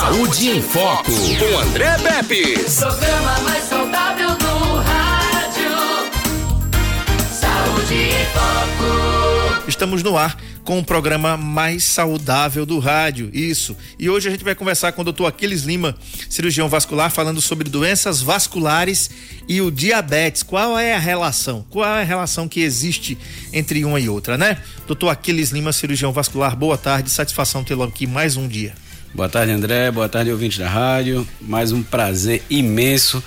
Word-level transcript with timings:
Saúde 0.00 0.48
em 0.48 0.62
Foco, 0.62 1.12
com 1.12 1.58
André 1.58 1.98
Pepe. 1.98 2.54
Programa 2.54 3.38
mais 3.40 3.64
saudável 3.64 4.28
do 4.30 4.76
rádio. 4.76 5.70
Saúde 7.30 7.94
em 7.94 8.24
Foco. 8.32 9.68
Estamos 9.68 10.02
no 10.02 10.16
ar 10.16 10.38
com 10.64 10.78
o 10.78 10.84
programa 10.84 11.36
mais 11.36 11.84
saudável 11.84 12.64
do 12.64 12.78
rádio. 12.78 13.28
Isso. 13.30 13.76
E 13.98 14.08
hoje 14.08 14.28
a 14.28 14.30
gente 14.30 14.42
vai 14.42 14.54
conversar 14.54 14.92
com 14.92 15.02
o 15.02 15.04
doutor 15.04 15.26
Aquiles 15.26 15.64
Lima, 15.64 15.94
cirurgião 16.30 16.66
vascular, 16.66 17.10
falando 17.10 17.42
sobre 17.42 17.68
doenças 17.68 18.22
vasculares 18.22 19.10
e 19.46 19.60
o 19.60 19.70
diabetes. 19.70 20.42
Qual 20.42 20.78
é 20.78 20.94
a 20.94 20.98
relação? 20.98 21.62
Qual 21.68 21.84
é 21.84 22.00
a 22.00 22.04
relação 22.04 22.48
que 22.48 22.62
existe 22.62 23.18
entre 23.52 23.84
uma 23.84 24.00
e 24.00 24.08
outra, 24.08 24.38
né? 24.38 24.62
Doutor 24.86 25.10
Aquiles 25.10 25.50
Lima, 25.50 25.74
cirurgião 25.74 26.10
vascular, 26.10 26.56
boa 26.56 26.78
tarde. 26.78 27.10
Satisfação 27.10 27.62
tê-lo 27.62 27.82
aqui 27.82 28.06
mais 28.06 28.38
um 28.38 28.48
dia. 28.48 28.72
Boa 29.12 29.28
tarde, 29.28 29.52
André. 29.52 29.90
Boa 29.90 30.08
tarde, 30.08 30.30
ouvintes 30.30 30.58
da 30.58 30.68
rádio. 30.68 31.26
Mais 31.40 31.72
um 31.72 31.82
prazer 31.82 32.42
imenso 32.48 33.22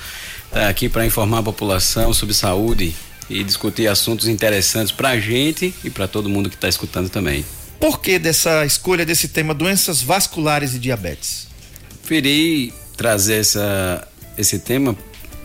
estar 0.46 0.70
aqui 0.70 0.88
para 0.88 1.05
informar 1.05 1.40
a 1.40 1.44
população 1.44 2.14
sobre 2.14 2.34
saúde 2.34 2.96
e 3.30 3.44
discutir 3.44 3.88
assuntos 3.88 4.27
interessantes 4.27 4.94
para 4.94 5.10
a 5.10 5.20
gente 5.20 5.74
e 5.84 5.90
para 5.90 6.08
todo 6.08 6.30
mundo 6.30 6.50
que 6.50 6.55
está 6.55 6.70
escutando 6.70 7.10
também. 7.10 7.46
Por 7.82 8.00
que 8.00 8.18
dessa 8.18 8.66
escolha 8.66 9.05
desse 9.05 9.27
tema 9.27 9.54
doenças 9.54 10.02
vasculares 10.02 10.74
e 10.74 10.80
diabetes? 10.80 11.48
Preferi 12.00 12.74
trazer 12.96 13.41
essa, 13.41 14.08
esse 14.38 14.60
tema 14.60 14.96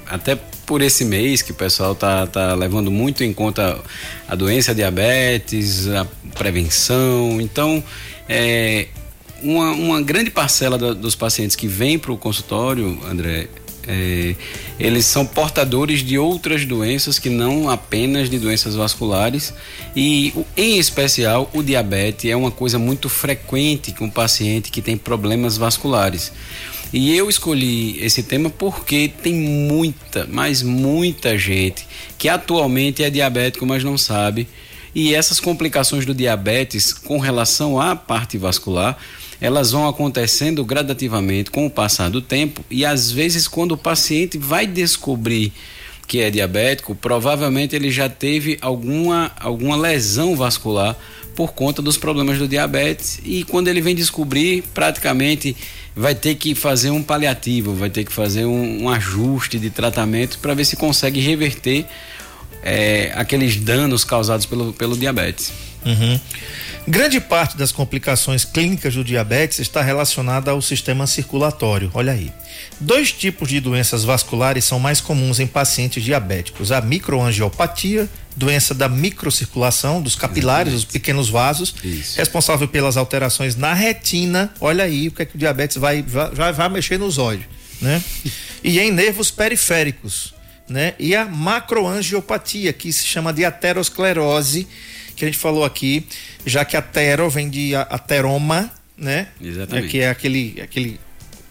até 0.06 0.36
por 0.64 0.82
esse 0.82 1.04
mês 1.04 1.42
que 1.42 1.50
o 1.50 1.54
pessoal 1.54 1.96
tá, 1.96 2.26
tá 2.28 2.54
levando 2.54 2.92
muito 2.92 3.24
em 3.24 3.32
conta 3.32 3.80
a 4.28 4.34
doença 4.36 4.70
a 4.70 4.74
diabetes, 4.74 5.88
a 5.88 6.06
prevenção. 6.36 7.40
Então, 7.40 7.82
é, 8.28 8.86
uma, 9.42 9.72
uma 9.72 10.02
grande 10.02 10.30
parcela 10.30 10.76
da, 10.78 10.92
dos 10.92 11.14
pacientes 11.14 11.56
que 11.56 11.66
vêm 11.66 11.98
para 11.98 12.12
o 12.12 12.16
consultório, 12.16 12.98
André, 13.08 13.48
é, 13.86 14.34
eles 14.78 15.06
são 15.06 15.24
portadores 15.24 16.00
de 16.04 16.18
outras 16.18 16.66
doenças 16.66 17.18
que 17.18 17.30
não 17.30 17.70
apenas 17.70 18.28
de 18.28 18.38
doenças 18.38 18.74
vasculares 18.74 19.54
e 19.96 20.34
em 20.54 20.78
especial 20.78 21.50
o 21.54 21.62
diabetes 21.62 22.30
é 22.30 22.36
uma 22.36 22.50
coisa 22.50 22.78
muito 22.78 23.08
frequente 23.08 23.92
com 23.92 24.04
o 24.04 24.10
paciente 24.10 24.70
que 24.70 24.82
tem 24.82 24.96
problemas 24.96 25.56
vasculares. 25.56 26.30
E 26.92 27.14
eu 27.16 27.30
escolhi 27.30 27.98
esse 28.02 28.22
tema 28.22 28.50
porque 28.50 29.10
tem 29.22 29.34
muita, 29.34 30.26
mas 30.30 30.62
muita 30.62 31.38
gente 31.38 31.86
que 32.18 32.28
atualmente 32.28 33.02
é 33.02 33.10
diabético, 33.10 33.64
mas 33.64 33.82
não 33.82 33.96
sabe. 33.96 34.48
E 34.94 35.14
essas 35.14 35.38
complicações 35.38 36.04
do 36.04 36.14
diabetes 36.14 36.92
com 36.92 37.18
relação 37.18 37.80
à 37.80 37.94
parte 37.94 38.36
vascular 38.36 38.98
elas 39.40 39.72
vão 39.72 39.88
acontecendo 39.88 40.64
gradativamente 40.64 41.50
com 41.50 41.66
o 41.66 41.70
passar 41.70 42.10
do 42.10 42.20
tempo 42.20 42.64
e 42.70 42.84
às 42.84 43.10
vezes 43.10 43.46
quando 43.46 43.72
o 43.72 43.76
paciente 43.78 44.36
vai 44.36 44.66
descobrir 44.66 45.52
que 46.06 46.20
é 46.22 46.30
diabético, 46.30 46.94
provavelmente 46.94 47.76
ele 47.76 47.90
já 47.90 48.08
teve 48.08 48.56
alguma, 48.62 49.30
alguma 49.38 49.76
lesão 49.76 50.34
vascular 50.34 50.96
por 51.36 51.52
conta 51.52 51.82
dos 51.82 51.98
problemas 51.98 52.38
do 52.38 52.48
diabetes 52.48 53.20
e 53.22 53.44
quando 53.44 53.68
ele 53.68 53.80
vem 53.80 53.94
descobrir, 53.94 54.64
praticamente 54.74 55.54
vai 55.94 56.14
ter 56.14 56.34
que 56.34 56.54
fazer 56.54 56.90
um 56.90 57.02
paliativo, 57.02 57.74
vai 57.74 57.90
ter 57.90 58.04
que 58.04 58.12
fazer 58.12 58.46
um, 58.46 58.84
um 58.84 58.88
ajuste 58.88 59.58
de 59.58 59.68
tratamento 59.68 60.38
para 60.38 60.54
ver 60.54 60.64
se 60.64 60.76
consegue 60.76 61.20
reverter 61.20 61.84
é, 62.62 63.12
aqueles 63.14 63.56
danos 63.56 64.02
causados 64.02 64.46
pelo, 64.46 64.72
pelo 64.72 64.96
diabetes. 64.96 65.52
Uhum. 65.84 66.18
Grande 66.88 67.20
parte 67.20 67.54
das 67.54 67.70
complicações 67.70 68.46
clínicas 68.46 68.94
do 68.94 69.04
diabetes 69.04 69.58
está 69.58 69.82
relacionada 69.82 70.52
ao 70.52 70.62
sistema 70.62 71.06
circulatório. 71.06 71.90
Olha 71.92 72.12
aí. 72.12 72.32
Dois 72.80 73.12
tipos 73.12 73.46
de 73.50 73.60
doenças 73.60 74.04
vasculares 74.04 74.64
são 74.64 74.80
mais 74.80 74.98
comuns 74.98 75.38
em 75.38 75.46
pacientes 75.46 76.02
diabéticos: 76.02 76.72
a 76.72 76.80
microangiopatia, 76.80 78.08
doença 78.34 78.72
da 78.72 78.88
microcirculação 78.88 80.00
dos 80.00 80.16
capilares, 80.16 80.72
dos 80.72 80.84
pequenos 80.86 81.28
vasos, 81.28 81.74
Isso. 81.84 82.16
responsável 82.16 82.66
pelas 82.66 82.96
alterações 82.96 83.54
na 83.54 83.74
retina. 83.74 84.50
Olha 84.58 84.84
aí 84.84 85.08
o 85.08 85.12
que 85.12 85.20
é 85.20 85.24
que 85.26 85.36
o 85.36 85.38
diabetes 85.38 85.76
vai 85.76 86.00
vai, 86.02 86.54
vai 86.54 86.68
mexer 86.70 86.98
nos 86.98 87.18
olhos, 87.18 87.44
né? 87.82 88.02
e 88.64 88.80
em 88.80 88.90
nervos 88.90 89.30
periféricos, 89.30 90.32
né? 90.66 90.94
E 90.98 91.14
a 91.14 91.26
macroangiopatia, 91.26 92.72
que 92.72 92.90
se 92.94 93.06
chama 93.06 93.30
de 93.30 93.44
aterosclerose 93.44 94.66
que 95.18 95.24
a 95.24 95.28
gente 95.28 95.38
falou 95.38 95.64
aqui, 95.64 96.06
já 96.46 96.64
que 96.64 96.76
atero 96.76 97.28
vem 97.28 97.50
de 97.50 97.74
ateroma, 97.74 98.70
né? 98.96 99.28
Exatamente. 99.40 99.86
É, 99.86 99.90
que 99.90 100.00
é 100.00 100.10
aquele, 100.10 100.60
aquele, 100.62 101.00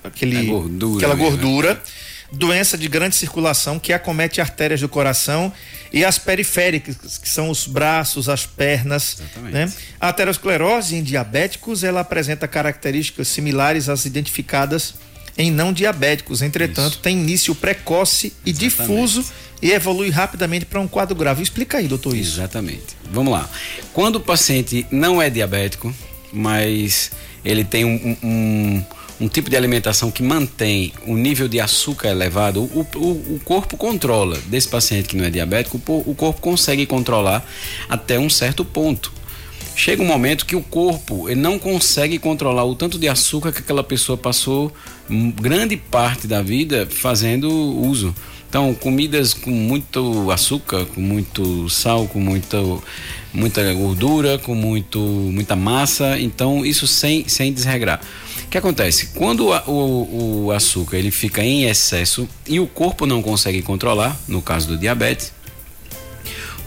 aquele 0.03 0.45
gordura, 0.45 0.97
aquela 0.97 1.15
gordura. 1.15 1.83
Doença 2.29 2.77
de 2.77 2.89
grande 2.89 3.15
circulação 3.15 3.79
que 3.79 3.93
acomete 3.93 4.41
artérias 4.41 4.81
do 4.81 4.89
coração 4.89 5.51
e 5.93 6.03
as 6.03 6.17
periféricas, 6.17 7.17
que 7.17 7.29
são 7.29 7.49
os 7.49 7.65
braços, 7.65 8.27
as 8.27 8.45
pernas. 8.45 9.19
Exatamente. 9.19 9.53
Né? 9.53 9.73
A 9.99 10.09
aterosclerose 10.09 10.95
em 10.97 11.03
diabéticos 11.03 11.85
ela 11.85 12.01
apresenta 12.01 12.45
características 12.45 13.29
similares 13.29 13.87
às 13.87 14.05
identificadas 14.05 14.95
em 15.37 15.51
não 15.51 15.71
diabéticos. 15.71 16.41
Entretanto, 16.41 16.93
Isso. 16.93 16.99
tem 16.99 17.17
início 17.17 17.53
precoce 17.53 18.33
e 18.45 18.49
Exatamente. 18.49 18.59
difuso 18.59 19.25
e 19.61 19.71
evolui 19.71 20.09
rapidamente 20.09 20.65
para 20.65 20.79
um 20.79 20.87
quadro 20.87 21.15
grave. 21.15 21.43
Explica 21.43 21.77
aí, 21.77 21.87
doutor, 21.87 22.15
isso. 22.15 22.39
Exatamente. 22.39 22.95
Vamos 23.11 23.31
lá. 23.31 23.49
Quando 23.93 24.17
o 24.17 24.19
paciente 24.19 24.85
não 24.91 25.21
é 25.21 25.29
diabético, 25.29 25.93
mas 26.31 27.11
ele 27.43 27.63
tem 27.63 27.85
um, 27.85 28.17
um, 28.23 28.83
um 29.21 29.27
tipo 29.27 29.49
de 29.49 29.57
alimentação 29.57 30.11
que 30.11 30.21
mantém 30.21 30.93
o 31.05 31.15
nível 31.15 31.47
de 31.47 31.59
açúcar 31.59 32.09
elevado, 32.09 32.61
o, 32.61 32.87
o, 32.95 33.35
o 33.35 33.41
corpo 33.43 33.77
controla. 33.77 34.37
Desse 34.45 34.67
paciente 34.67 35.07
que 35.07 35.17
não 35.17 35.25
é 35.25 35.29
diabético, 35.29 35.81
o, 35.87 36.11
o 36.11 36.15
corpo 36.15 36.41
consegue 36.41 36.85
controlar 36.85 37.45
até 37.89 38.19
um 38.19 38.29
certo 38.29 38.63
ponto 38.63 39.16
chega 39.75 40.01
um 40.01 40.05
momento 40.05 40.45
que 40.45 40.55
o 40.55 40.61
corpo 40.61 41.29
ele 41.29 41.39
não 41.39 41.59
consegue 41.59 42.17
controlar 42.17 42.65
o 42.65 42.75
tanto 42.75 42.97
de 42.97 43.07
açúcar 43.07 43.51
que 43.51 43.59
aquela 43.59 43.83
pessoa 43.83 44.17
passou 44.17 44.73
grande 45.39 45.77
parte 45.77 46.27
da 46.27 46.41
vida 46.41 46.87
fazendo 46.89 47.49
uso. 47.49 48.13
Então, 48.49 48.73
comidas 48.73 49.33
com 49.33 49.51
muito 49.51 50.31
açúcar, 50.31 50.85
com 50.85 51.01
muito 51.01 51.69
sal, 51.69 52.07
com 52.07 52.19
muito, 52.19 52.81
muita 53.33 53.73
gordura, 53.73 54.37
com 54.37 54.55
muito, 54.55 54.99
muita 54.99 55.55
massa, 55.55 56.17
então 56.17 56.65
isso 56.65 56.87
sem, 56.87 57.27
sem 57.27 57.51
desregrar. 57.51 58.01
O 58.45 58.49
que 58.49 58.57
acontece? 58.57 59.07
Quando 59.07 59.49
o, 59.49 59.71
o, 59.71 60.45
o 60.45 60.51
açúcar 60.53 60.95
ele 60.95 61.11
fica 61.11 61.43
em 61.43 61.65
excesso 61.65 62.27
e 62.47 62.59
o 62.59 62.67
corpo 62.67 63.05
não 63.05 63.21
consegue 63.21 63.61
controlar, 63.61 64.17
no 64.27 64.41
caso 64.41 64.69
do 64.69 64.77
diabetes, 64.77 65.33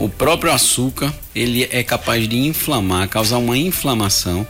o 0.00 0.09
próprio 0.09 0.50
açúcar 0.50 1.15
ele 1.34 1.69
é 1.71 1.83
capaz 1.83 2.27
de 2.27 2.37
inflamar, 2.38 3.06
causar 3.09 3.37
uma 3.37 3.56
inflamação. 3.56 4.47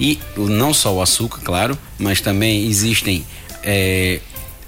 E 0.00 0.18
não 0.36 0.72
só 0.72 0.94
o 0.94 1.02
açúcar, 1.02 1.40
claro, 1.44 1.78
mas 1.98 2.22
também 2.22 2.66
existem 2.66 3.24
é, 3.62 4.18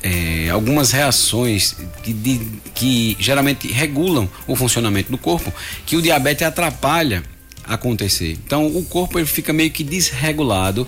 é, 0.03 0.51
algumas 0.51 0.91
reações 0.93 1.75
que, 2.03 2.13
de, 2.13 2.41
que 2.75 3.17
geralmente 3.19 3.67
regulam 3.69 4.29
o 4.47 4.55
funcionamento 4.55 5.11
do 5.11 5.17
corpo, 5.17 5.53
que 5.87 5.97
o 5.97 6.03
diabetes 6.03 6.47
atrapalha 6.47 7.23
acontecer. 7.67 8.39
Então 8.47 8.67
o 8.67 8.85
corpo 8.85 9.19
ele 9.19 9.27
fica 9.27 9.53
meio 9.53 9.71
que 9.71 9.83
desregulado 9.83 10.87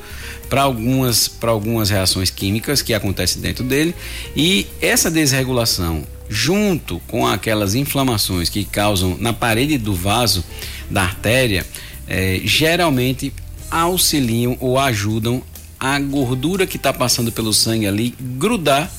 para 0.49 0.63
algumas 0.63 1.29
para 1.29 1.51
algumas 1.51 1.91
reações 1.91 2.31
químicas 2.31 2.83
que 2.83 2.95
acontecem 2.95 3.43
dentro 3.43 3.65
dele 3.65 3.95
e 4.37 4.67
essa 4.81 5.11
desregulação 5.11 6.07
junto 6.29 7.01
com 7.07 7.27
aquelas 7.27 7.75
inflamações 7.75 8.49
que 8.49 8.65
causam 8.65 9.17
na 9.19 9.33
parede 9.33 9.79
do 9.79 9.95
vaso 9.95 10.45
da 10.91 11.03
artéria 11.03 11.67
é, 12.07 12.41
geralmente 12.45 13.33
auxiliam 13.71 14.57
ou 14.61 14.79
ajudam 14.79 15.43
a 15.79 15.99
gordura 16.01 16.67
que 16.67 16.77
está 16.77 16.93
passando 16.93 17.31
pelo 17.31 17.53
sangue 17.53 17.87
ali 17.87 18.15
grudar 18.21 18.91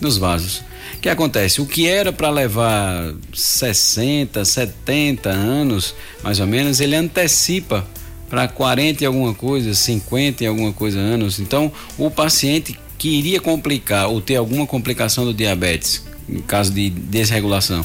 nos 0.00 0.16
vasos. 0.16 0.62
O 1.04 1.06
que 1.06 1.10
acontece? 1.10 1.60
O 1.60 1.66
que 1.66 1.86
era 1.86 2.14
para 2.14 2.30
levar 2.30 3.12
60, 3.34 4.42
70 4.42 5.28
anos, 5.28 5.94
mais 6.22 6.40
ou 6.40 6.46
menos, 6.46 6.80
ele 6.80 6.96
antecipa 6.96 7.86
para 8.30 8.48
40 8.48 9.04
e 9.04 9.06
alguma 9.06 9.34
coisa, 9.34 9.74
50 9.74 10.42
e 10.42 10.46
alguma 10.46 10.72
coisa 10.72 10.98
anos. 10.98 11.38
Então, 11.38 11.70
o 11.98 12.10
paciente 12.10 12.80
que 12.96 13.10
iria 13.10 13.38
complicar 13.38 14.08
ou 14.08 14.18
ter 14.18 14.36
alguma 14.36 14.66
complicação 14.66 15.26
do 15.26 15.34
diabetes, 15.34 16.02
em 16.26 16.40
caso 16.40 16.72
de 16.72 16.88
desregulação, 16.88 17.84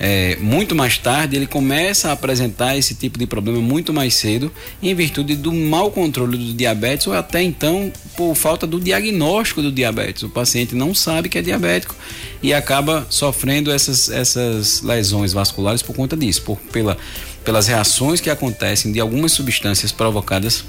é, 0.00 0.36
muito 0.40 0.74
mais 0.74 0.98
tarde 0.98 1.36
ele 1.36 1.46
começa 1.46 2.08
a 2.08 2.12
apresentar 2.12 2.76
esse 2.76 2.94
tipo 2.94 3.18
de 3.18 3.26
problema 3.26 3.60
muito 3.60 3.92
mais 3.92 4.14
cedo 4.14 4.50
em 4.82 4.94
virtude 4.94 5.36
do 5.36 5.52
mau 5.52 5.90
controle 5.90 6.36
do 6.36 6.52
diabetes 6.54 7.06
ou 7.06 7.12
até 7.12 7.42
então 7.42 7.92
por 8.16 8.34
falta 8.34 8.66
do 8.66 8.80
diagnóstico 8.80 9.62
do 9.62 9.70
diabetes. 9.70 10.22
O 10.22 10.28
paciente 10.28 10.74
não 10.74 10.94
sabe 10.94 11.28
que 11.28 11.38
é 11.38 11.42
diabético 11.42 11.94
e 12.42 12.52
acaba 12.52 13.06
sofrendo 13.08 13.70
essas, 13.70 14.08
essas 14.08 14.82
lesões 14.82 15.32
vasculares 15.32 15.82
por 15.82 15.94
conta 15.94 16.16
disso, 16.16 16.42
por, 16.42 16.58
pela, 16.72 16.96
pelas 17.44 17.66
reações 17.66 18.20
que 18.20 18.30
acontecem 18.30 18.92
de 18.92 18.98
algumas 18.98 19.32
substâncias 19.32 19.92
provocadas 19.92 20.64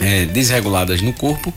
é, 0.00 0.26
desreguladas 0.26 1.00
no 1.00 1.12
corpo, 1.12 1.52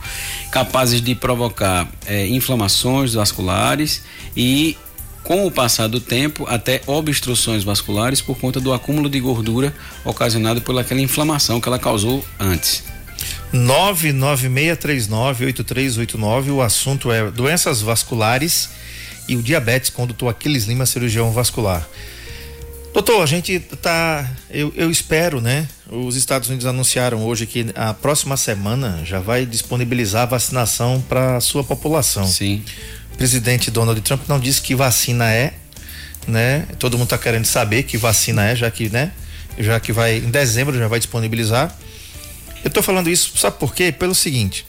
capazes 0.52 1.02
de 1.02 1.16
provocar 1.16 1.90
é, 2.06 2.28
inflamações 2.28 3.14
vasculares 3.14 4.02
e, 4.36 4.78
com 5.24 5.46
o 5.46 5.52
passar 5.52 5.88
do 5.88 6.00
tempo, 6.00 6.46
até 6.48 6.82
obstruções 6.88 7.64
vasculares 7.64 8.22
por 8.22 8.38
conta 8.38 8.60
do 8.60 8.74
acúmulo 8.74 9.08
de 9.10 9.20
gordura 9.20 9.72
ocasionado 10.04 10.62
por 10.62 10.76
aquela 10.78 11.02
inflamação 11.02 11.62
que 11.62 11.68
ela 11.68 11.80
causou 11.80 12.24
antes. 12.40 12.84
996398389, 13.54 16.52
o 16.52 16.62
assunto 16.62 17.12
é 17.12 17.30
doenças 17.32 17.82
vasculares 17.82 18.70
e 19.28 19.36
o 19.36 19.44
diabetes 19.44 19.90
com 19.90 20.04
o 20.04 20.08
doutor 20.08 20.30
Aquiles 20.30 20.66
Lima, 20.66 20.86
cirurgião 20.86 21.32
vascular. 21.32 21.86
Doutor, 22.94 23.22
a 23.22 23.26
gente 23.26 23.60
tá. 23.60 24.28
Eu, 24.50 24.74
eu 24.76 24.90
espero, 24.90 25.40
né? 25.40 25.68
Os 25.92 26.16
Estados 26.16 26.50
Unidos 26.50 26.66
anunciaram 26.66 27.24
hoje 27.24 27.46
que 27.46 27.68
a 27.76 27.94
próxima 27.94 28.36
semana 28.36 29.02
já 29.06 29.20
vai 29.20 29.46
disponibilizar 29.46 30.28
vacinação 30.28 31.04
para 31.08 31.38
a 31.38 31.42
sua 31.42 31.64
população. 31.64 32.26
Sim. 32.26 32.64
Presidente 33.20 33.70
Donald 33.70 34.00
Trump 34.02 34.22
não 34.28 34.40
disse 34.40 34.62
que 34.62 34.74
vacina 34.74 35.32
é, 35.32 35.54
né? 36.28 36.66
Todo 36.80 36.98
mundo 36.98 37.04
está 37.06 37.18
querendo 37.18 37.46
saber 37.46 37.84
que 37.84 37.98
vacina 37.98 38.50
é, 38.50 38.56
já 38.56 38.72
que, 38.72 38.90
né? 38.90 39.12
Já 39.60 39.80
que 39.80 39.92
vai 39.92 40.18
em 40.18 40.32
dezembro 40.32 40.76
já 40.76 40.88
vai 40.88 41.00
disponibilizar. 41.00 41.78
Eu 42.64 42.70
estou 42.70 42.82
falando 42.82 43.10
isso, 43.10 43.38
sabe 43.38 43.58
por 43.60 43.76
quê? 43.76 43.92
Pelo 43.92 44.16
seguinte: 44.16 44.66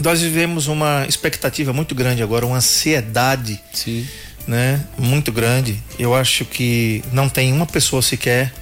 nós 0.00 0.20
vivemos 0.20 0.68
uma 0.68 1.04
expectativa 1.08 1.72
muito 1.72 1.94
grande 1.94 2.22
agora, 2.22 2.46
uma 2.46 2.58
ansiedade. 2.58 3.60
Sim 3.72 4.06
né, 4.46 4.84
muito 4.96 5.32
grande. 5.32 5.82
Eu 5.98 6.14
acho 6.14 6.44
que 6.44 7.02
não 7.12 7.28
tem 7.28 7.52
uma 7.52 7.66
pessoa 7.66 8.00
sequer 8.00 8.52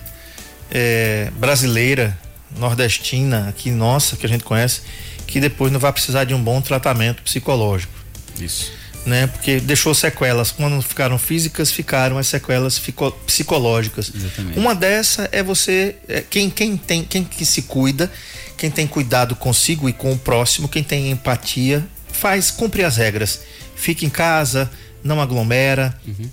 é, 0.70 1.31
brasileira, 1.37 2.19
nordestina, 2.56 3.49
aqui 3.49 3.70
nossa, 3.70 4.17
que 4.17 4.25
a 4.25 4.29
gente 4.29 4.44
conhece, 4.44 4.81
que 5.26 5.41
depois 5.41 5.70
não 5.70 5.81
vai 5.81 5.93
precisar 5.93 6.25
de 6.25 6.35
um 6.35 6.43
bom 6.43 6.61
tratamento 6.61 7.23
psicológico. 7.23 7.93
Isso. 8.41 8.73
Né? 9.06 9.27
Porque 9.27 9.61
deixou 9.61 9.95
sequelas. 9.95 10.51
Quando 10.51 10.81
ficaram 10.81 11.19
físicas, 11.19 11.71
ficaram 11.71 12.17
as 12.17 12.27
sequelas 12.27 12.81
psicológicas. 13.27 14.11
Exatamente. 14.15 14.59
Uma 14.59 14.75
dessa 14.75 15.29
é 15.31 15.43
você, 15.43 15.97
é, 16.09 16.23
quem, 16.23 16.49
quem 16.49 16.77
tem, 16.77 17.05
quem 17.05 17.23
que 17.23 17.45
se 17.45 17.62
cuida, 17.62 18.11
quem 18.56 18.71
tem 18.71 18.87
cuidado 18.87 19.37
consigo 19.37 19.89
e 19.89 19.93
com 19.93 20.12
o 20.12 20.19
próximo, 20.19 20.69
quem 20.69 20.83
tem 20.83 21.11
empatia, 21.11 21.87
faz, 22.11 22.51
cumpre 22.51 22.83
as 22.83 22.97
regras. 22.97 23.41
Fica 23.77 24.06
em 24.06 24.11
casa, 24.11 24.71
não 25.03 25.21
aglomera, 25.21 25.95
uhum. 26.06 26.31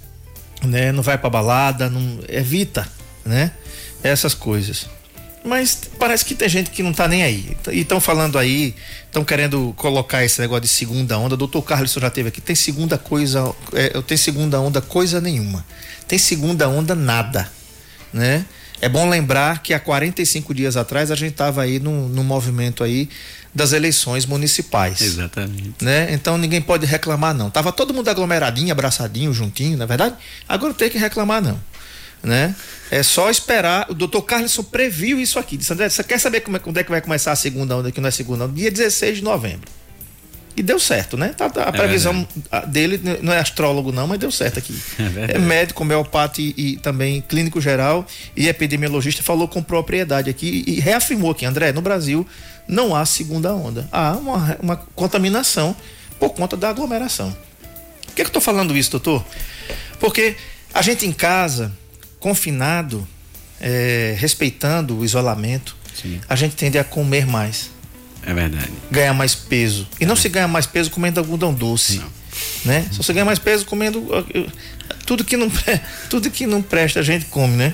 né? 0.63 0.91
Não 0.93 1.03
vai 1.03 1.17
para 1.17 1.29
balada, 1.29 1.89
não 1.89 2.19
evita, 2.29 2.87
né? 3.25 3.51
Essas 4.01 4.33
coisas. 4.33 4.87
Mas 5.43 5.89
parece 5.97 6.23
que 6.23 6.35
tem 6.35 6.47
gente 6.47 6.69
que 6.69 6.83
não 6.83 6.93
tá 6.93 7.07
nem 7.07 7.23
aí. 7.23 7.57
E 7.71 7.79
estão 7.79 7.99
falando 7.99 8.37
aí, 8.37 8.75
estão 9.05 9.25
querendo 9.25 9.73
colocar 9.75 10.23
esse 10.23 10.39
negócio 10.39 10.61
de 10.61 10.67
segunda 10.67 11.17
onda. 11.17 11.35
Doutor 11.35 11.63
Carlos 11.63 11.91
já 11.91 12.09
teve 12.09 12.29
aqui. 12.29 12.39
Tem 12.39 12.55
segunda 12.55 12.97
coisa, 12.97 13.53
é, 13.73 13.89
tem 14.01 14.17
segunda 14.17 14.59
onda 14.59 14.81
coisa 14.81 15.19
nenhuma. 15.19 15.65
Tem 16.07 16.19
segunda 16.19 16.67
onda 16.69 16.93
nada, 16.93 17.51
né? 18.13 18.45
É 18.81 18.89
bom 18.89 19.07
lembrar 19.07 19.61
que 19.61 19.75
há 19.75 19.79
45 19.79 20.53
dias 20.55 20.75
atrás 20.75 21.11
a 21.11 21.15
gente 21.15 21.33
estava 21.33 21.61
aí 21.61 21.79
no, 21.79 22.09
no 22.09 22.23
movimento 22.23 22.83
aí 22.83 23.07
das 23.53 23.73
eleições 23.73 24.25
municipais. 24.25 25.01
Exatamente. 25.01 25.75
Né? 25.83 26.11
Então 26.11 26.37
ninguém 26.37 26.61
pode 26.61 26.85
reclamar 26.85 27.33
não. 27.33 27.49
Tava 27.49 27.71
todo 27.71 27.93
mundo 27.93 28.09
aglomeradinho, 28.09 28.71
abraçadinho, 28.71 29.31
juntinho, 29.33 29.77
na 29.77 29.83
é 29.83 29.87
verdade? 29.87 30.15
Agora 30.49 30.69
não 30.69 30.77
tem 30.77 30.89
que 30.89 30.97
reclamar 30.97 31.41
não. 31.41 31.59
Né? 32.23 32.55
É 32.91 33.01
só 33.01 33.29
esperar. 33.29 33.89
O 33.89 33.93
doutor 33.93 34.21
Carlson 34.21 34.63
previu 34.63 35.19
isso 35.19 35.39
aqui. 35.39 35.57
Disse, 35.57 35.73
André, 35.73 35.89
você 35.89 36.03
quer 36.03 36.19
saber 36.19 36.41
como 36.41 36.57
é, 36.57 36.59
quando 36.59 36.77
é 36.77 36.83
que 36.83 36.91
vai 36.91 37.01
começar 37.01 37.31
a 37.31 37.35
segunda 37.35 37.77
onda, 37.77 37.91
que 37.91 37.99
não 37.99 38.07
é 38.07 38.11
segunda 38.11 38.45
onda? 38.45 38.53
Dia 38.53 38.69
16 38.69 39.17
de 39.17 39.23
novembro. 39.23 39.67
E 40.55 40.61
deu 40.61 40.79
certo, 40.79 41.17
né? 41.17 41.29
Tá, 41.29 41.49
tá 41.49 41.65
a 41.65 41.69
é 41.69 41.71
previsão 41.71 42.27
dele 42.67 42.99
não 43.21 43.31
é 43.31 43.39
astrólogo, 43.39 43.91
não, 43.91 44.05
mas 44.05 44.19
deu 44.19 44.31
certo 44.31 44.59
aqui. 44.59 44.77
É, 45.27 45.35
é 45.35 45.39
médico, 45.39 45.83
homeopata 45.83 46.41
e, 46.41 46.53
e, 46.55 46.77
também 46.77 47.21
clínico 47.21 47.59
geral 47.59 48.05
e 48.35 48.47
epidemiologista, 48.47 49.21
falou 49.23 49.47
com 49.47 49.61
propriedade 49.61 50.29
aqui 50.29 50.63
e, 50.67 50.77
e 50.77 50.79
reafirmou 50.79 51.33
que, 51.33 51.45
André, 51.45 51.71
no 51.71 51.81
Brasil 51.81 52.25
não 52.67 52.95
há 52.95 53.05
segunda 53.05 53.53
onda. 53.53 53.87
Há 53.91 54.13
uma, 54.13 54.57
uma 54.61 54.75
contaminação 54.95 55.75
por 56.19 56.29
conta 56.31 56.55
da 56.55 56.69
aglomeração. 56.69 57.35
Por 58.05 58.15
que, 58.15 58.15
que 58.15 58.21
eu 58.21 58.27
estou 58.27 58.41
falando 58.41 58.75
isso, 58.77 58.91
doutor? 58.91 59.25
Porque 59.99 60.35
a 60.73 60.81
gente 60.81 61.05
em 61.05 61.11
casa, 61.11 61.71
confinado, 62.21 63.05
é, 63.59 64.15
respeitando 64.17 64.99
o 64.99 65.03
isolamento, 65.03 65.75
Sim. 65.93 66.21
a 66.29 66.35
gente 66.37 66.55
tende 66.55 66.77
a 66.77 66.83
comer 66.83 67.25
mais. 67.25 67.71
É 68.23 68.33
verdade. 68.33 68.71
Ganhar 68.89 69.13
mais 69.13 69.35
peso. 69.35 69.87
E 69.99 70.05
não 70.05 70.13
é. 70.13 70.17
se 70.17 70.29
ganha 70.29 70.47
mais 70.47 70.65
peso 70.65 70.89
comendo 70.91 71.19
algodão 71.19 71.53
doce. 71.53 71.97
Não. 71.97 72.21
Né? 72.63 72.87
Só 72.91 73.03
se 73.03 73.11
ganha 73.11 73.25
mais 73.25 73.39
peso 73.39 73.65
comendo 73.65 74.07
tudo 75.05 75.23
que 75.25 75.35
não 75.35 75.51
tudo 76.09 76.29
que 76.29 76.45
não 76.45 76.61
presta 76.61 77.01
a 77.01 77.03
gente 77.03 77.25
come, 77.25 77.57
né? 77.57 77.73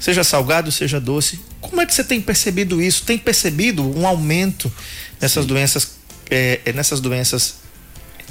Seja 0.00 0.24
salgado, 0.24 0.72
seja 0.72 0.98
doce. 0.98 1.38
Como 1.60 1.80
é 1.80 1.86
que 1.86 1.94
você 1.94 2.02
tem 2.02 2.20
percebido 2.20 2.82
isso? 2.82 3.04
Tem 3.04 3.16
percebido 3.16 3.86
um 3.96 4.06
aumento 4.06 4.72
nessas 5.20 5.44
Sim. 5.44 5.48
doenças 5.48 5.90
é, 6.30 6.60
é 6.64 6.72
nessas 6.72 7.00
doenças 7.00 7.56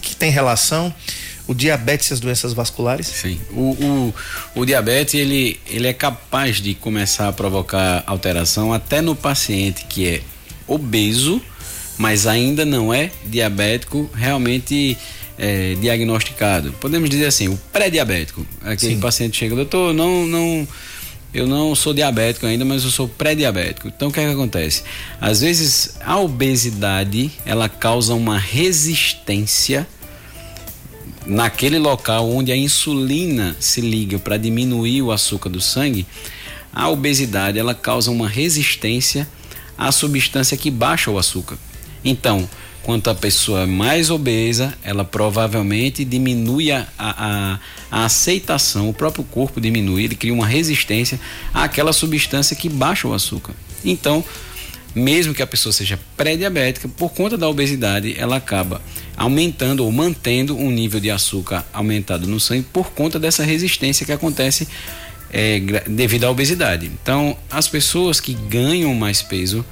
que 0.02 0.16
tem 0.16 0.32
relação 0.32 0.94
o 1.52 1.56
diabetes 1.56 2.10
e 2.10 2.14
as 2.14 2.20
doenças 2.20 2.54
vasculares? 2.54 3.08
Sim. 3.08 3.40
O, 3.52 3.72
o, 3.72 4.14
o, 4.56 4.66
diabetes, 4.66 5.14
ele, 5.14 5.60
ele 5.68 5.88
é 5.88 5.94
capaz 5.94 6.62
de 6.62 6.74
começar 6.74 7.28
a 7.28 7.34
provocar 7.34 8.04
alteração 8.08 8.74
até 8.74 9.02
no 9.02 9.16
paciente 9.16 9.86
que 9.86 10.08
é 10.08 10.22
obeso 10.68 11.42
mas 11.98 12.26
ainda 12.26 12.66
não 12.66 12.92
é 12.92 13.12
diabético 13.26 14.10
realmente 14.16 14.98
é, 15.38 15.76
diagnosticado. 15.76 16.72
Podemos 16.80 17.10
dizer 17.10 17.28
assim, 17.28 17.48
o 17.48 17.58
pré-diabético. 17.72 18.46
Aquele 18.64 18.96
Sim. 18.96 19.00
paciente 19.00 19.38
chega, 19.38 19.56
doutor, 19.56 19.94
não, 19.94 20.26
não, 20.26 20.68
eu 21.32 21.46
não 21.46 21.76
sou 21.76 21.94
diabético 21.94 22.48
ainda, 22.48 22.66
mas 22.66 22.84
eu 22.84 22.90
sou 22.90 23.08
pré-diabético. 23.08 23.88
Então 23.88 24.08
o 24.08 24.12
que, 24.12 24.20
é 24.20 24.26
que 24.26 24.32
acontece? 24.32 24.84
Às 25.20 25.42
vezes 25.42 25.96
a 26.02 26.20
obesidade 26.20 27.32
ela 27.46 27.70
causa 27.70 28.16
uma 28.16 28.40
resistência 28.40 29.88
naquele 31.26 31.78
local 31.78 32.30
onde 32.30 32.52
a 32.52 32.58
insulina 32.58 33.56
se 33.60 33.82
liga 33.82 34.18
para 34.20 34.38
diminuir 34.38 35.02
o 35.02 35.12
açúcar 35.12 35.50
do 35.50 35.62
sangue. 35.62 36.06
A 36.74 36.90
obesidade 36.90 37.60
ela 37.60 37.74
causa 37.74 38.12
uma 38.12 38.28
resistência 38.28 39.28
à 39.78 39.92
substância 39.92 40.58
que 40.58 40.72
baixa 40.72 41.12
o 41.12 41.18
açúcar. 41.18 41.58
Então, 42.04 42.48
quanto 42.84 43.10
a 43.10 43.16
pessoa 43.16 43.62
é 43.62 43.66
mais 43.66 44.10
obesa, 44.10 44.74
ela 44.84 45.04
provavelmente 45.04 46.04
diminui 46.04 46.72
a, 46.72 46.88
a, 46.98 47.60
a, 47.92 48.06
aceitação, 48.06 48.90
o 48.90 48.94
próprio 48.94 49.24
corpo 49.24 49.62
diminui, 49.62 50.06
ele 50.06 50.16
cria 50.16 50.34
uma 50.34 50.48
resistência 50.48 51.20
àquela 51.54 51.94
substância 51.94 52.56
que 52.56 52.70
baixa 52.70 53.08
o 53.08 53.14
açúcar. 53.14 53.54
Então, 53.84 54.24
mesmo 54.94 55.34
que 55.34 55.42
a 55.42 55.48
pessoa 55.48 55.72
seja 55.72 56.00
pré-diabética, 56.18 56.88
por 56.88 57.10
conta 57.12 57.38
da 57.38 57.48
obesidade, 57.48 58.16
ela 58.18 58.38
acaba 58.38 58.82
aumentando 59.16 59.86
ou 59.86 59.92
mantendo 59.92 60.58
um 60.58 60.70
nível 60.70 61.00
de 61.00 61.10
açúcar 61.10 61.66
aumentado 61.72 62.28
no 62.28 62.40
sangue 62.40 62.66
por 62.74 62.92
conta 62.92 63.20
dessa 63.20 63.44
resistência 63.44 64.06
que 64.06 64.12
acontece 64.12 64.68
é, 65.32 65.60
devido 65.88 66.26
à 66.26 66.32
obesidade. 66.32 66.92
Então, 67.02 67.38
as 67.50 67.68
pessoas 67.68 68.20
que 68.20 68.34
ganham 68.34 68.94
mais 68.94 69.22
peso, 69.22 69.66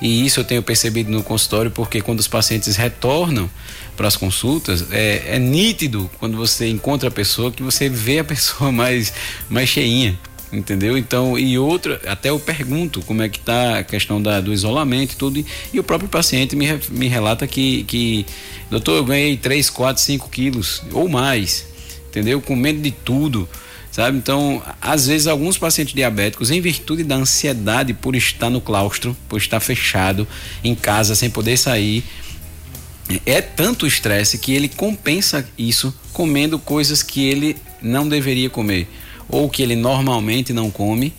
e 0.00 0.24
isso 0.24 0.40
eu 0.40 0.44
tenho 0.44 0.62
percebido 0.62 1.10
no 1.10 1.22
consultório 1.22 1.70
porque 1.70 2.00
quando 2.00 2.20
os 2.20 2.28
pacientes 2.28 2.76
retornam 2.76 3.48
para 3.96 4.08
as 4.08 4.16
consultas, 4.16 4.86
é, 4.90 5.36
é 5.36 5.38
nítido 5.38 6.10
quando 6.18 6.36
você 6.36 6.68
encontra 6.68 7.08
a 7.08 7.12
pessoa 7.12 7.52
que 7.52 7.62
você 7.62 7.88
vê 7.88 8.18
a 8.18 8.24
pessoa 8.24 8.70
mais, 8.72 9.12
mais 9.48 9.68
cheinha 9.68 10.18
entendeu? 10.54 10.96
Então, 10.96 11.38
e 11.38 11.58
outra, 11.58 12.00
até 12.06 12.30
eu 12.30 12.38
pergunto 12.38 13.02
como 13.02 13.22
é 13.22 13.28
que 13.28 13.38
tá 13.38 13.78
a 13.78 13.84
questão 13.84 14.20
da, 14.20 14.40
do 14.40 14.52
isolamento 14.52 15.12
e 15.12 15.16
tudo, 15.16 15.44
e, 15.72 15.80
o 15.80 15.84
próprio 15.84 16.08
paciente 16.08 16.54
me, 16.56 16.66
me 16.90 17.08
relata 17.08 17.46
que, 17.46 17.84
que, 17.84 18.26
doutor, 18.70 18.96
eu 18.96 19.04
ganhei 19.04 19.36
3, 19.36 19.68
4, 19.70 20.02
5 20.02 20.28
quilos 20.28 20.82
ou 20.92 21.08
mais, 21.08 21.66
entendeu? 22.08 22.40
Com 22.40 22.56
medo 22.56 22.80
de 22.80 22.90
tudo, 22.90 23.48
sabe? 23.90 24.16
Então, 24.16 24.62
às 24.80 25.06
vezes, 25.06 25.26
alguns 25.26 25.58
pacientes 25.58 25.94
diabéticos, 25.94 26.50
em 26.50 26.60
virtude 26.60 27.02
da 27.04 27.16
ansiedade 27.16 27.92
por 27.92 28.14
estar 28.14 28.50
no 28.50 28.60
claustro, 28.60 29.16
por 29.28 29.38
estar 29.38 29.60
fechado 29.60 30.26
em 30.62 30.74
casa 30.74 31.14
sem 31.14 31.30
poder 31.30 31.56
sair, 31.56 32.04
é 33.26 33.42
tanto 33.42 33.86
estresse 33.86 34.38
que 34.38 34.54
ele 34.54 34.68
compensa 34.68 35.46
isso 35.58 35.94
comendo 36.12 36.58
coisas 36.58 37.02
que 37.02 37.24
ele 37.26 37.56
não 37.82 38.08
deveria 38.08 38.48
comer 38.48 38.88
ou 39.28 39.48
que 39.48 39.62
ele 39.62 39.76
normalmente 39.76 40.52
não 40.52 40.70
come 40.70 41.12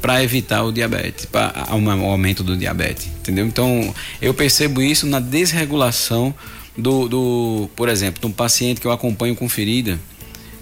para 0.00 0.22
evitar 0.22 0.64
o 0.64 0.72
diabetes, 0.72 1.24
para 1.26 1.66
o 1.74 2.04
aumento 2.06 2.42
do 2.42 2.56
diabetes, 2.56 3.06
entendeu? 3.06 3.46
Então 3.46 3.94
eu 4.20 4.34
percebo 4.34 4.82
isso 4.82 5.06
na 5.06 5.20
desregulação 5.20 6.34
do, 6.76 7.08
do 7.08 7.70
por 7.76 7.88
exemplo, 7.88 8.20
de 8.20 8.26
um 8.26 8.32
paciente 8.32 8.80
que 8.80 8.86
eu 8.86 8.92
acompanho 8.92 9.36
com 9.36 9.48
ferida, 9.48 9.98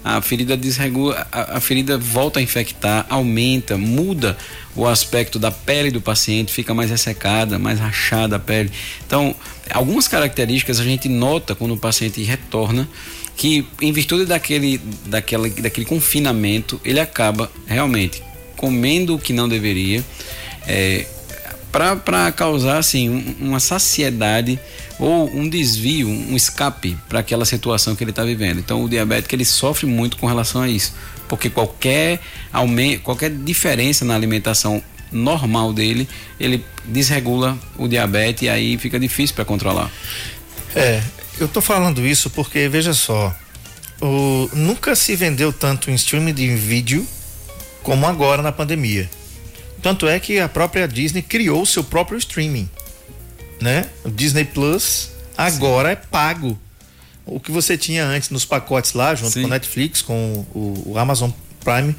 a 0.03 0.21
ferida 0.21 0.57
desregula, 0.57 1.27
a, 1.31 1.57
a, 1.57 1.59
ferida 1.59 1.97
volta 1.97 2.39
a 2.39 2.43
infectar, 2.43 3.05
aumenta, 3.07 3.77
muda 3.77 4.35
o 4.75 4.87
aspecto 4.87 5.37
da 5.37 5.51
pele 5.51 5.91
do 5.91 6.01
paciente, 6.01 6.51
fica 6.51 6.73
mais 6.73 6.89
ressecada, 6.89 7.59
mais 7.59 7.79
rachada 7.79 8.37
a 8.37 8.39
pele. 8.39 8.71
Então, 9.05 9.35
algumas 9.69 10.07
características 10.07 10.79
a 10.79 10.83
gente 10.83 11.07
nota 11.07 11.53
quando 11.53 11.75
o 11.75 11.77
paciente 11.77 12.21
retorna 12.23 12.89
que 13.41 13.65
em 13.81 13.91
virtude 13.91 14.25
daquele, 14.25 14.79
daquele, 15.07 15.49
daquele 15.49 15.83
confinamento, 15.87 16.79
ele 16.85 16.99
acaba 16.99 17.51
realmente 17.65 18.21
comendo 18.55 19.15
o 19.15 19.19
que 19.19 19.33
não 19.33 19.49
deveria, 19.49 20.05
é, 20.67 21.07
para 21.71 22.31
causar 22.33 22.77
assim 22.77 23.35
uma 23.39 23.59
saciedade 23.59 24.59
ou 24.99 25.27
um 25.35 25.49
desvio, 25.49 26.07
um 26.07 26.35
escape 26.35 26.95
para 27.09 27.21
aquela 27.21 27.43
situação 27.43 27.95
que 27.95 28.03
ele 28.03 28.11
está 28.11 28.23
vivendo. 28.23 28.59
Então 28.59 28.83
o 28.83 28.87
diabético 28.87 29.33
ele 29.33 29.45
sofre 29.45 29.87
muito 29.87 30.17
com 30.17 30.27
relação 30.27 30.61
a 30.61 30.69
isso, 30.69 30.93
porque 31.27 31.49
qualquer 31.49 32.19
qualquer 33.03 33.31
diferença 33.31 34.05
na 34.05 34.13
alimentação 34.13 34.83
normal 35.11 35.73
dele, 35.73 36.07
ele 36.39 36.63
desregula 36.85 37.57
o 37.75 37.87
diabetes 37.87 38.43
e 38.43 38.49
aí 38.49 38.77
fica 38.77 38.99
difícil 38.99 39.35
para 39.35 39.45
controlar. 39.45 39.91
É, 40.75 41.01
eu 41.39 41.47
tô 41.47 41.61
falando 41.61 42.05
isso 42.05 42.29
porque 42.29 42.69
veja 42.69 42.93
só, 42.93 43.35
o, 44.01 44.49
nunca 44.53 44.95
se 44.95 45.15
vendeu 45.15 45.51
tanto 45.51 45.91
em 45.91 45.95
streaming 45.95 46.33
de 46.33 46.55
vídeo 46.55 47.05
como 47.83 48.05
agora 48.05 48.41
na 48.41 48.51
pandemia. 48.51 49.09
Tanto 49.81 50.07
é 50.07 50.19
que 50.19 50.39
a 50.39 50.47
própria 50.47 50.87
Disney 50.87 51.21
criou 51.21 51.63
o 51.63 51.65
seu 51.65 51.83
próprio 51.83 52.17
streaming, 52.17 52.69
né? 53.59 53.87
O 54.03 54.09
Disney 54.09 54.45
Plus 54.45 55.09
agora 55.37 55.89
Sim. 55.89 55.93
é 55.93 55.95
pago. 55.95 56.59
O 57.25 57.39
que 57.39 57.51
você 57.51 57.77
tinha 57.77 58.05
antes 58.05 58.29
nos 58.29 58.45
pacotes 58.45 58.93
lá, 58.93 59.15
junto 59.15 59.33
Sim. 59.33 59.41
com 59.41 59.47
o 59.47 59.49
Netflix, 59.49 60.01
com 60.01 60.45
o, 60.53 60.83
o 60.93 60.97
Amazon 60.97 61.31
Prime, 61.63 61.95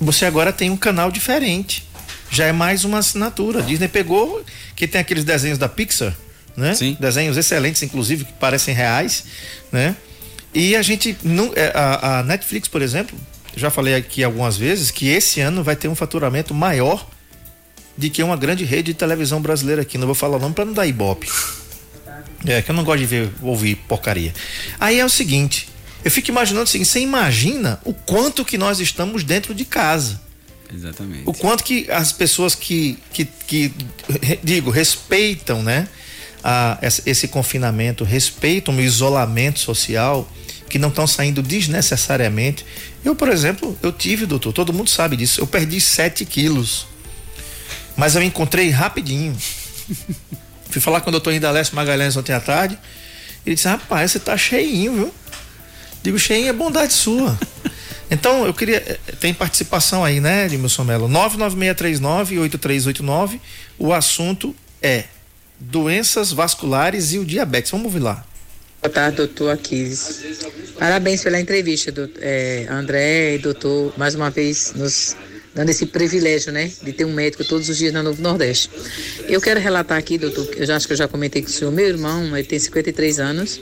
você 0.00 0.24
agora 0.24 0.52
tem 0.52 0.70
um 0.70 0.76
canal 0.76 1.10
diferente. 1.10 1.86
Já 2.30 2.46
é 2.46 2.52
mais 2.52 2.84
uma 2.84 2.98
assinatura. 2.98 3.58
A 3.58 3.62
Disney 3.62 3.88
pegou 3.88 4.44
que 4.76 4.86
tem 4.86 5.00
aqueles 5.00 5.24
desenhos 5.24 5.58
da 5.58 5.68
Pixar, 5.68 6.16
né? 6.60 6.74
Sim. 6.74 6.96
Desenhos 7.00 7.36
excelentes, 7.36 7.82
inclusive, 7.82 8.24
que 8.24 8.32
parecem 8.34 8.74
reais, 8.74 9.24
né? 9.72 9.96
E 10.54 10.76
a 10.76 10.82
gente, 10.82 11.16
não, 11.22 11.52
é, 11.54 11.72
a, 11.74 12.18
a 12.18 12.22
Netflix, 12.22 12.68
por 12.68 12.82
exemplo, 12.82 13.18
já 13.56 13.70
falei 13.70 13.94
aqui 13.94 14.22
algumas 14.22 14.56
vezes 14.56 14.90
que 14.90 15.08
esse 15.08 15.40
ano 15.40 15.62
vai 15.62 15.76
ter 15.76 15.88
um 15.88 15.94
faturamento 15.94 16.54
maior 16.54 17.08
de 17.96 18.10
que 18.10 18.22
uma 18.22 18.36
grande 18.36 18.64
rede 18.64 18.92
de 18.92 18.94
televisão 18.94 19.40
brasileira 19.40 19.82
aqui. 19.82 19.98
Não 19.98 20.06
vou 20.06 20.14
falar 20.14 20.36
o 20.36 20.40
nome 20.40 20.54
para 20.54 20.64
não 20.64 20.72
dar 20.72 20.86
ibope. 20.86 21.28
É, 22.46 22.62
que 22.62 22.70
eu 22.70 22.74
não 22.74 22.82
gosto 22.82 23.00
de 23.00 23.06
ver, 23.06 23.30
ouvir 23.42 23.76
porcaria. 23.76 24.32
Aí 24.78 24.98
é 24.98 25.04
o 25.04 25.10
seguinte, 25.10 25.68
eu 26.02 26.10
fico 26.10 26.30
imaginando 26.30 26.62
assim, 26.62 26.82
você 26.82 27.00
imagina 27.00 27.78
o 27.84 27.92
quanto 27.92 28.44
que 28.44 28.56
nós 28.56 28.80
estamos 28.80 29.22
dentro 29.22 29.54
de 29.54 29.64
casa. 29.64 30.20
Exatamente. 30.72 31.24
O 31.26 31.34
quanto 31.34 31.62
que 31.64 31.90
as 31.90 32.12
pessoas 32.12 32.54
que, 32.54 32.98
que, 33.12 33.24
que 33.46 33.72
digo, 34.42 34.70
respeitam, 34.70 35.62
né? 35.62 35.88
A, 36.42 36.78
esse 36.82 37.28
confinamento, 37.28 38.02
respeitam 38.02 38.76
o 38.76 38.80
isolamento 38.80 39.58
social, 39.58 40.30
que 40.68 40.78
não 40.78 40.88
estão 40.88 41.06
saindo 41.06 41.42
desnecessariamente. 41.42 42.64
Eu, 43.04 43.14
por 43.14 43.28
exemplo, 43.28 43.76
eu 43.82 43.92
tive, 43.92 44.24
doutor, 44.24 44.52
todo 44.52 44.72
mundo 44.72 44.88
sabe 44.88 45.16
disso, 45.16 45.40
eu 45.40 45.46
perdi 45.46 45.80
7 45.80 46.24
quilos. 46.24 46.86
Mas 47.96 48.14
eu 48.14 48.22
encontrei 48.22 48.70
rapidinho. 48.70 49.36
Fui 50.70 50.80
falar 50.80 51.00
com 51.00 51.08
o 51.08 51.10
doutor 51.10 51.34
Indalécio 51.34 51.74
Magalhães 51.74 52.16
ontem 52.16 52.32
à 52.32 52.40
tarde. 52.40 52.78
Ele 53.44 53.56
disse: 53.56 53.68
Rapaz, 53.68 54.12
você 54.12 54.20
tá 54.20 54.36
cheinho, 54.36 54.94
viu? 54.94 55.12
Digo, 56.02 56.18
cheinho 56.18 56.48
é 56.48 56.52
bondade 56.52 56.92
sua. 56.92 57.38
Então, 58.12 58.44
eu 58.44 58.52
queria. 58.52 58.78
Eh, 58.78 58.98
tem 59.20 59.32
participação 59.32 60.04
aí, 60.04 60.18
né, 60.18 60.46
Edmilson 60.46 60.82
Melo? 60.82 61.08
99639-8389. 61.08 63.38
O 63.78 63.92
assunto 63.92 64.52
é 64.82 65.04
doenças 65.60 66.32
vasculares 66.32 67.12
e 67.12 67.18
o 67.18 67.24
diabetes. 67.24 67.70
Vamos 67.70 67.86
ouvir 67.86 68.00
lá. 68.00 68.24
Boa 68.82 68.90
tarde, 68.90 69.18
doutor 69.18 69.50
Aquiles. 69.50 70.22
Parabéns 70.78 71.22
pela 71.22 71.38
entrevista, 71.38 71.92
doutor, 71.92 72.18
é, 72.22 72.66
André 72.70 73.34
e 73.34 73.38
doutor, 73.38 73.92
mais 73.98 74.14
uma 74.14 74.30
vez 74.30 74.72
nos 74.74 75.14
dando 75.54 75.68
esse 75.68 75.84
privilégio, 75.84 76.50
né, 76.52 76.70
de 76.82 76.92
ter 76.92 77.04
um 77.04 77.12
médico 77.12 77.44
todos 77.44 77.68
os 77.68 77.76
dias 77.76 77.92
na 77.92 78.02
Novo 78.02 78.22
Nordeste. 78.22 78.70
Eu 79.28 79.40
quero 79.40 79.60
relatar 79.60 79.98
aqui, 79.98 80.16
doutor, 80.16 80.48
eu 80.56 80.64
já 80.64 80.76
acho 80.76 80.86
que 80.86 80.92
eu 80.92 80.96
já 80.96 81.08
comentei 81.08 81.42
com 81.42 81.48
o 81.48 81.50
senhor, 81.50 81.70
meu 81.72 81.86
irmão, 81.86 82.36
ele 82.36 82.46
tem 82.46 82.58
53 82.58 83.18
anos, 83.20 83.60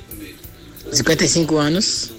55 0.92 1.56
anos, 1.56 2.12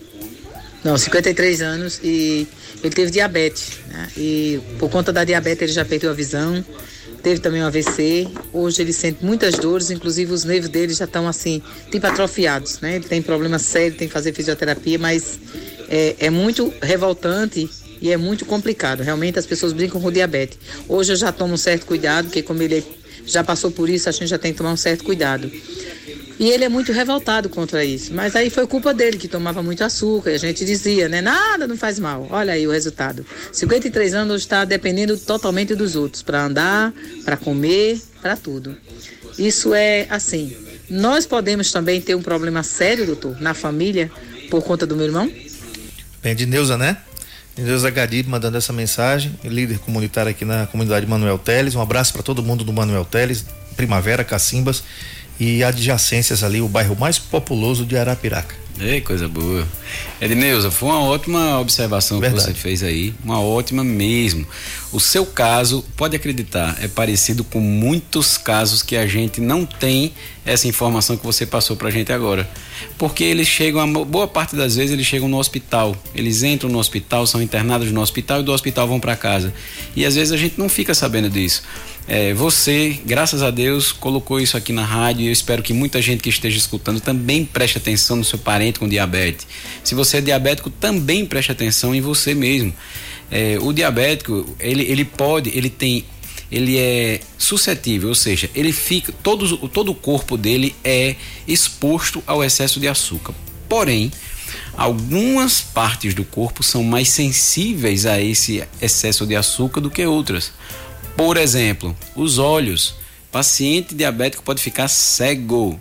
não, 0.84 0.98
53 0.98 1.62
anos 1.62 2.02
e 2.04 2.48
ele 2.84 2.94
teve 2.94 3.12
diabetes, 3.12 3.78
né, 3.88 4.10
e 4.18 4.60
por 4.80 4.90
conta 4.90 5.14
da 5.14 5.24
diabetes 5.24 5.62
ele 5.62 5.72
já 5.72 5.86
perdeu 5.86 6.10
a 6.12 6.14
visão, 6.14 6.66
teve 7.20 7.40
também 7.40 7.62
um 7.62 7.68
AVC. 7.68 8.28
Hoje 8.52 8.82
ele 8.82 8.94
sente 8.94 9.24
muitas 9.24 9.56
dores, 9.56 9.92
inclusive 9.92 10.32
os 10.32 10.44
nervos 10.44 10.70
dele 10.70 10.94
já 10.94 11.06
estão 11.06 11.28
assim, 11.28 11.62
tipo 11.92 12.06
atrofiados, 12.08 12.80
né? 12.80 12.96
Ele 12.96 13.06
tem 13.06 13.22
problema 13.22 13.60
sério, 13.60 13.98
tem 13.98 14.08
que 14.08 14.14
fazer 14.14 14.34
fisioterapia, 14.34 14.98
mas 14.98 15.40
é, 15.90 16.16
é 16.20 16.30
muito 16.30 16.74
revoltante 16.82 17.70
e 18.02 18.12
é 18.12 18.18
muito 18.18 18.46
complicado. 18.46 19.02
Realmente 19.02 19.38
as 19.38 19.46
pessoas 19.46 19.74
brincam 19.74 20.02
com 20.02 20.12
diabetes. 20.12 20.58
Hoje 20.88 21.12
eu 21.14 21.16
já 21.16 21.32
tomo 21.32 21.54
um 21.54 21.58
certo 21.58 21.86
cuidado, 21.86 22.26
porque 22.26 22.42
como 22.42 22.62
ele 22.62 22.84
já 23.26 23.44
passou 23.44 23.72
por 23.72 23.90
isso, 23.90 24.10
a 24.10 24.12
gente 24.12 24.28
já 24.28 24.38
tem 24.38 24.52
que 24.52 24.58
tomar 24.58 24.72
um 24.72 24.78
certo 24.78 25.04
cuidado. 25.04 25.52
E 26.40 26.50
ele 26.50 26.64
é 26.64 26.70
muito 26.70 26.94
revoltado 26.94 27.50
contra 27.50 27.84
isso. 27.84 28.14
Mas 28.14 28.34
aí 28.34 28.50
foi 28.50 28.66
culpa 28.66 28.94
dele, 28.94 29.18
que 29.18 29.28
tomava 29.28 29.62
muito 29.62 29.84
açúcar. 29.84 30.32
E 30.32 30.36
a 30.36 30.38
gente 30.38 30.64
dizia, 30.64 31.10
né? 31.10 31.20
Nada 31.20 31.68
não 31.68 31.76
faz 31.76 32.00
mal. 32.00 32.28
Olha 32.30 32.54
aí 32.54 32.66
o 32.66 32.72
resultado. 32.72 33.26
53 33.52 34.14
anos 34.14 34.42
está 34.42 34.64
dependendo 34.64 35.18
totalmente 35.18 35.76
dos 35.76 35.98
outros 35.98 36.24
para 36.24 36.46
andar, 36.46 36.94
para 37.26 37.36
comer, 37.36 38.00
para 38.22 38.38
tudo. 38.38 38.78
Isso 39.38 39.74
é 39.74 40.08
assim. 40.10 40.56
Nós 40.90 41.26
podemos 41.26 41.74
também 41.74 42.00
ter 42.00 42.16
um 42.16 42.22
problema 42.22 42.64
sério, 42.64 43.06
doutor, 43.06 43.40
na 43.42 43.54
família, 43.54 44.10
por 44.50 44.64
conta 44.64 44.88
do 44.88 44.96
meu 44.96 45.08
irmão? 45.08 45.30
Bem, 46.22 46.36
de 46.36 46.46
Neuza, 46.46 46.78
né? 46.78 46.98
Neuza 47.58 47.90
Gadido 47.90 48.30
mandando 48.30 48.58
essa 48.58 48.72
mensagem, 48.72 49.38
líder 49.44 49.80
comunitário 49.80 50.32
aqui 50.32 50.46
na 50.46 50.66
comunidade 50.68 51.06
Manuel 51.06 51.38
Teles. 51.38 51.76
Um 51.76 51.82
abraço 51.82 52.14
para 52.14 52.24
todo 52.24 52.42
mundo 52.42 52.64
do 52.64 52.72
Manuel 52.72 53.04
Teles, 53.04 53.46
Primavera, 53.76 54.24
Cacimbas 54.24 54.82
e 55.40 55.64
adjacências 55.64 56.44
ali, 56.44 56.62
o 56.62 56.68
bairro 56.68 56.96
mais 57.00 57.18
populoso 57.18 57.86
de 57.86 57.98
Arapiraca. 57.98 58.56
Ei, 58.82 59.02
coisa 59.02 59.28
boa. 59.28 59.68
Edneuza, 60.22 60.72
foi 60.72 60.88
uma 60.90 61.04
ótima 61.04 61.60
observação 61.60 62.18
Verdade. 62.20 62.42
que 62.42 62.48
você 62.50 62.54
fez 62.54 62.82
aí, 62.82 63.14
uma 63.22 63.42
ótima 63.42 63.84
mesmo. 63.84 64.48
O 64.94 65.02
seu 65.02 65.26
caso, 65.26 65.84
pode 65.98 66.16
acreditar, 66.16 66.78
é 66.82 66.88
parecido 66.88 67.44
com 67.44 67.60
muitos 67.60 68.38
casos 68.38 68.82
que 68.82 68.96
a 68.96 69.06
gente 69.06 69.42
não 69.42 69.66
tem 69.66 70.14
essa 70.46 70.68
informação 70.68 71.18
que 71.18 71.26
você 71.26 71.46
passou 71.46 71.76
pra 71.76 71.92
gente 71.92 72.14
agora. 72.14 72.50
Porque 72.98 73.24
eles 73.24 73.48
chegam, 73.48 73.82
a 73.82 74.06
boa 74.06 74.28
parte 74.28 74.56
das 74.56 74.78
vezes 74.78 74.92
eles 74.92 75.06
chegam 75.06 75.28
no 75.28 75.38
hospital. 75.38 75.96
Eles 76.16 76.42
entram 76.42 76.70
no 76.70 76.80
hospital, 76.80 77.28
são 77.28 77.42
internados 77.42 77.92
no 77.92 78.00
hospital 78.02 78.40
e 78.40 78.44
do 78.44 78.54
hospital 78.54 78.88
vão 78.88 79.00
para 79.00 79.16
casa. 79.16 79.54
E 79.94 80.06
às 80.06 80.16
vezes 80.16 80.32
a 80.32 80.38
gente 80.38 80.58
não 80.58 80.70
fica 80.70 80.94
sabendo 80.94 81.30
disso. 81.30 81.64
É, 82.12 82.34
você, 82.34 83.00
graças 83.06 83.44
a 83.44 83.52
Deus, 83.52 83.92
colocou 83.92 84.40
isso 84.40 84.58
aqui 84.58 84.74
na 84.74 84.84
rádio 84.84 85.22
e 85.22 85.28
eu 85.28 85.32
espero 85.32 85.62
que 85.62 85.74
muita 85.74 86.02
gente 86.02 86.24
que 86.24 86.30
esteja 86.30 86.58
escutando 86.58 87.00
também 87.00 87.46
preste 87.46 87.78
atenção 87.78 88.16
no 88.16 88.24
seu 88.24 88.40
parente 88.40 88.69
com 88.78 88.88
diabetes. 88.88 89.48
Se 89.84 89.96
você 89.96 90.18
é 90.18 90.22
diabético, 90.22 90.70
também 90.70 91.26
preste 91.26 91.52
atenção 91.52 91.96
em 91.96 92.02
você 92.02 92.36
mesmo. 92.36 92.74
É, 93.32 93.58
o 93.62 93.74
diabético, 93.74 94.46
ele, 94.60 94.84
ele 94.84 95.06
pode, 95.06 95.50
ele 95.56 95.70
tem, 95.70 96.06
ele 96.52 96.78
é 96.78 97.22
suscetível, 97.38 98.10
ou 98.10 98.16
seja, 98.16 98.50
ele 98.54 98.72
fica, 98.72 99.14
todo, 99.24 99.58
todo 99.70 99.92
o 99.92 99.96
corpo 99.96 100.36
dele 100.36 100.76
é 100.84 101.16
exposto 101.48 102.24
ao 102.28 102.44
excesso 102.44 102.80
de 102.80 102.88
açúcar. 102.88 103.34
Porém, 103.68 104.12
algumas 104.76 105.62
partes 105.62 106.14
do 106.14 106.24
corpo 106.24 106.64
são 106.64 106.84
mais 106.84 107.10
sensíveis 107.10 108.06
a 108.06 108.20
esse 108.20 108.64
excesso 108.82 109.26
de 109.26 109.36
açúcar 109.36 109.80
do 109.80 109.92
que 109.92 110.06
outras. 110.06 110.52
Por 111.16 111.38
exemplo, 111.38 111.96
os 112.16 112.38
olhos. 112.38 112.96
Paciente 113.32 113.94
diabético 113.94 114.42
pode 114.42 114.60
ficar 114.60 114.88
cego. 114.88 115.80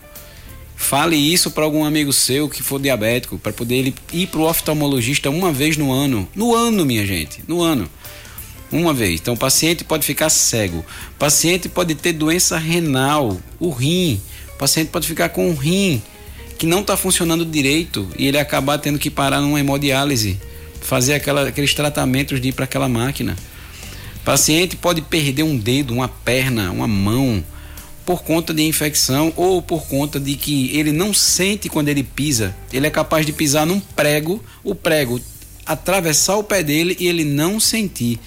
Fale 0.81 1.17
isso 1.17 1.51
para 1.51 1.65
algum 1.65 1.85
amigo 1.85 2.13
seu 2.13 2.49
que 2.49 2.63
for 2.63 2.81
diabético, 2.81 3.37
para 3.37 3.53
poder 3.53 3.75
ele 3.75 3.95
ir 4.13 4.29
para 4.29 4.41
o 4.41 4.49
oftalmologista 4.49 5.29
uma 5.29 5.53
vez 5.53 5.77
no 5.77 5.93
ano. 5.93 6.27
No 6.35 6.55
ano, 6.55 6.87
minha 6.87 7.05
gente, 7.05 7.43
no 7.49 7.61
ano. 7.61 7.91
Uma 8.71 8.95
vez. 8.95 9.21
Então, 9.21 9.35
o 9.35 9.37
paciente 9.37 9.85
pode 9.85 10.07
ficar 10.07 10.31
cego. 10.31 10.79
O 10.79 11.19
paciente 11.19 11.69
pode 11.69 11.97
ter 11.97 12.13
doença 12.13 12.57
renal, 12.57 13.39
o 13.59 13.71
rim. 13.71 14.21
O 14.55 14.57
paciente 14.57 14.89
pode 14.89 15.07
ficar 15.07 15.31
com 15.31 15.51
um 15.51 15.55
rim 15.55 16.01
que 16.57 16.65
não 16.65 16.81
está 16.81 16.97
funcionando 16.97 17.45
direito 17.45 18.09
e 18.17 18.29
ele 18.29 18.39
acabar 18.39 18.79
tendo 18.79 19.01
que 19.01 19.11
parar 19.11 19.41
numa 19.41 19.59
hemodiálise, 19.59 20.41
fazer 20.81 21.15
aquela, 21.15 21.49
aqueles 21.49 21.75
tratamentos 21.75 22.41
de 22.41 22.49
ir 22.49 22.53
para 22.53 22.65
aquela 22.65 22.89
máquina. 22.89 23.37
Paciente 24.25 24.77
pode 24.77 25.03
perder 25.03 25.43
um 25.43 25.57
dedo, 25.57 25.93
uma 25.93 26.09
perna, 26.09 26.71
uma 26.71 26.87
mão 26.87 27.45
por 28.09 28.23
conta 28.23 28.55
de 28.55 28.63
infecção 28.63 29.35
ou 29.37 29.61
por 29.61 29.87
conta 29.87 30.19
de 30.19 30.35
que 30.35 30.75
ele 30.75 30.93
não 30.93 31.13
sente 31.13 31.69
quando 31.69 31.91
ele 31.91 32.03
pisa. 32.03 32.57
Ele 32.73 32.87
é 32.87 32.91
capaz 32.91 33.27
de 33.27 33.35
pisar 33.35 33.67
num 33.67 33.79
prego, 33.79 34.43
o 34.65 34.75
prego 34.75 35.21
atravessar 35.67 36.37
o 36.37 36.43
pé 36.43 36.63
dele 36.63 36.97
e 36.99 37.07
ele 37.07 37.23
não 37.23 37.61
sentir. 37.61 38.19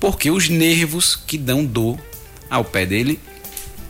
Porque 0.00 0.30
os 0.30 0.48
nervos 0.48 1.14
que 1.14 1.36
dão 1.36 1.62
dor 1.62 1.98
ao 2.48 2.64
pé 2.64 2.86
dele 2.86 3.20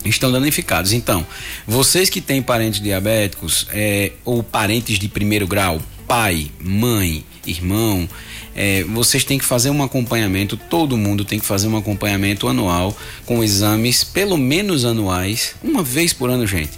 estão 0.05 0.33
danificados. 0.33 0.93
Então, 0.93 1.25
vocês 1.65 2.11
que 2.11 2.21
têm 2.21 2.43
parentes 2.43 2.81
diabéticos 2.81 3.69
é, 3.71 4.11
ou 4.25 4.43
parentes 4.43 4.99
de 4.99 5.09
primeiro 5.09 5.47
grau, 5.47 5.81
pai, 6.09 6.51
mãe, 6.59 7.25
irmão, 7.47 8.09
é, 8.61 8.83
vocês 8.83 9.23
têm 9.23 9.39
que 9.39 9.45
fazer 9.45 9.71
um 9.71 9.85
acompanhamento, 9.85 10.57
todo 10.57 10.97
mundo 10.97 11.25
tem 11.25 11.39
que 11.39 11.47
fazer 11.47 11.69
um 11.69 11.77
acompanhamento 11.77 12.49
anual 12.49 12.97
com 13.25 13.41
exames, 13.45 14.03
pelo 14.03 14.37
menos 14.37 14.85
anuais, 14.85 15.55
uma 15.63 15.81
vez 15.81 16.13
por 16.13 16.29
ano, 16.29 16.45
gente, 16.45 16.73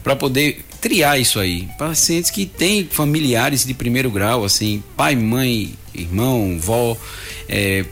para 0.00 0.14
poder 0.14 0.64
triar 0.80 1.20
isso 1.20 1.40
aí. 1.40 1.68
Pacientes 1.76 2.30
que 2.30 2.46
têm 2.46 2.84
familiares 2.84 3.66
de 3.66 3.74
primeiro 3.74 4.12
grau, 4.12 4.44
assim, 4.44 4.80
pai, 4.96 5.16
mãe, 5.16 5.74
irmão, 5.92 6.56
vó, 6.56 6.96
é, 7.48 7.84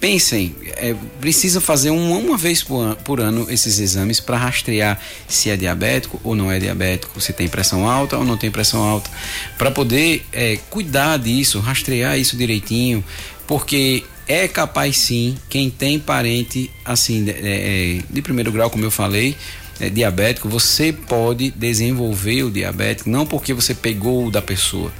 pensem, 0.00 0.54
é, 0.76 0.94
precisa 1.20 1.60
fazer 1.60 1.90
uma, 1.90 2.16
uma 2.16 2.36
vez 2.36 2.62
por, 2.62 2.82
an, 2.82 2.94
por 2.96 3.20
ano 3.20 3.46
esses 3.50 3.78
exames 3.78 4.20
para 4.20 4.36
rastrear 4.36 5.00
se 5.26 5.50
é 5.50 5.56
diabético 5.56 6.20
ou 6.22 6.34
não 6.34 6.50
é 6.50 6.58
diabético, 6.58 7.20
se 7.20 7.32
tem 7.32 7.48
pressão 7.48 7.88
alta 7.88 8.16
ou 8.16 8.24
não 8.24 8.36
tem 8.36 8.50
pressão 8.50 8.82
alta, 8.82 9.10
para 9.56 9.70
poder 9.70 10.24
é, 10.32 10.58
cuidar 10.70 11.18
disso, 11.18 11.60
rastrear 11.60 12.18
isso 12.18 12.36
direitinho, 12.36 13.04
porque 13.46 14.04
é 14.28 14.48
capaz 14.48 14.98
sim, 14.98 15.36
quem 15.48 15.70
tem 15.70 15.98
parente 15.98 16.70
assim 16.84 17.24
de, 17.24 17.30
é, 17.30 18.02
de 18.08 18.22
primeiro 18.22 18.50
grau, 18.52 18.68
como 18.68 18.84
eu 18.84 18.90
falei, 18.90 19.36
é, 19.80 19.90
diabético, 19.90 20.48
você 20.48 20.92
pode 20.92 21.50
desenvolver 21.50 22.44
o 22.44 22.50
diabetes, 22.50 23.04
não 23.04 23.26
porque 23.26 23.52
você 23.52 23.74
pegou 23.74 24.26
o 24.26 24.30
da 24.30 24.42
pessoa, 24.42 24.92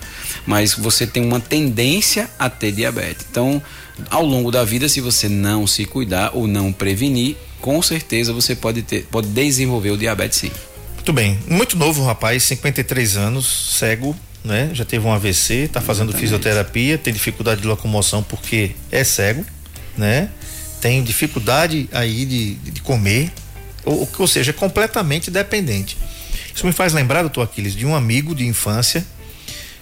mas 0.46 0.74
você 0.74 1.06
tem 1.06 1.24
uma 1.24 1.40
tendência 1.40 2.28
a 2.38 2.48
ter 2.50 2.72
diabetes. 2.72 3.26
Então, 3.30 3.62
ao 4.10 4.24
longo 4.24 4.50
da 4.50 4.64
vida, 4.64 4.88
se 4.88 5.00
você 5.00 5.28
não 5.28 5.66
se 5.66 5.84
cuidar 5.84 6.32
ou 6.34 6.46
não 6.46 6.72
prevenir, 6.72 7.36
com 7.60 7.80
certeza 7.82 8.32
você 8.32 8.54
pode 8.54 8.82
ter, 8.82 9.06
pode 9.10 9.28
desenvolver 9.28 9.90
o 9.90 9.96
diabetes 9.96 10.38
sim. 10.38 10.50
Muito 10.94 11.12
bem. 11.12 11.38
Muito 11.48 11.76
novo 11.76 12.04
rapaz, 12.04 12.42
53 12.42 13.16
anos, 13.16 13.76
cego, 13.78 14.16
né? 14.44 14.70
Já 14.72 14.84
teve 14.84 15.06
um 15.06 15.12
AVC, 15.12 15.54
está 15.54 15.80
fazendo 15.80 16.10
Exatamente. 16.10 16.20
fisioterapia, 16.20 16.98
tem 16.98 17.12
dificuldade 17.12 17.60
de 17.60 17.66
locomoção 17.66 18.22
porque 18.22 18.72
é 18.90 19.02
cego, 19.04 19.44
né? 19.96 20.28
Tem 20.80 21.02
dificuldade 21.02 21.88
aí 21.92 22.24
de, 22.24 22.54
de 22.54 22.80
comer, 22.80 23.32
ou, 23.86 24.06
ou 24.18 24.26
seja, 24.26 24.50
é 24.50 24.52
completamente 24.52 25.30
dependente. 25.30 25.96
Isso 26.54 26.66
me 26.66 26.72
faz 26.72 26.92
lembrar, 26.92 27.22
doutor 27.22 27.42
Aquiles, 27.42 27.74
de 27.74 27.86
um 27.86 27.94
amigo 27.94 28.34
de 28.34 28.46
infância 28.46 29.06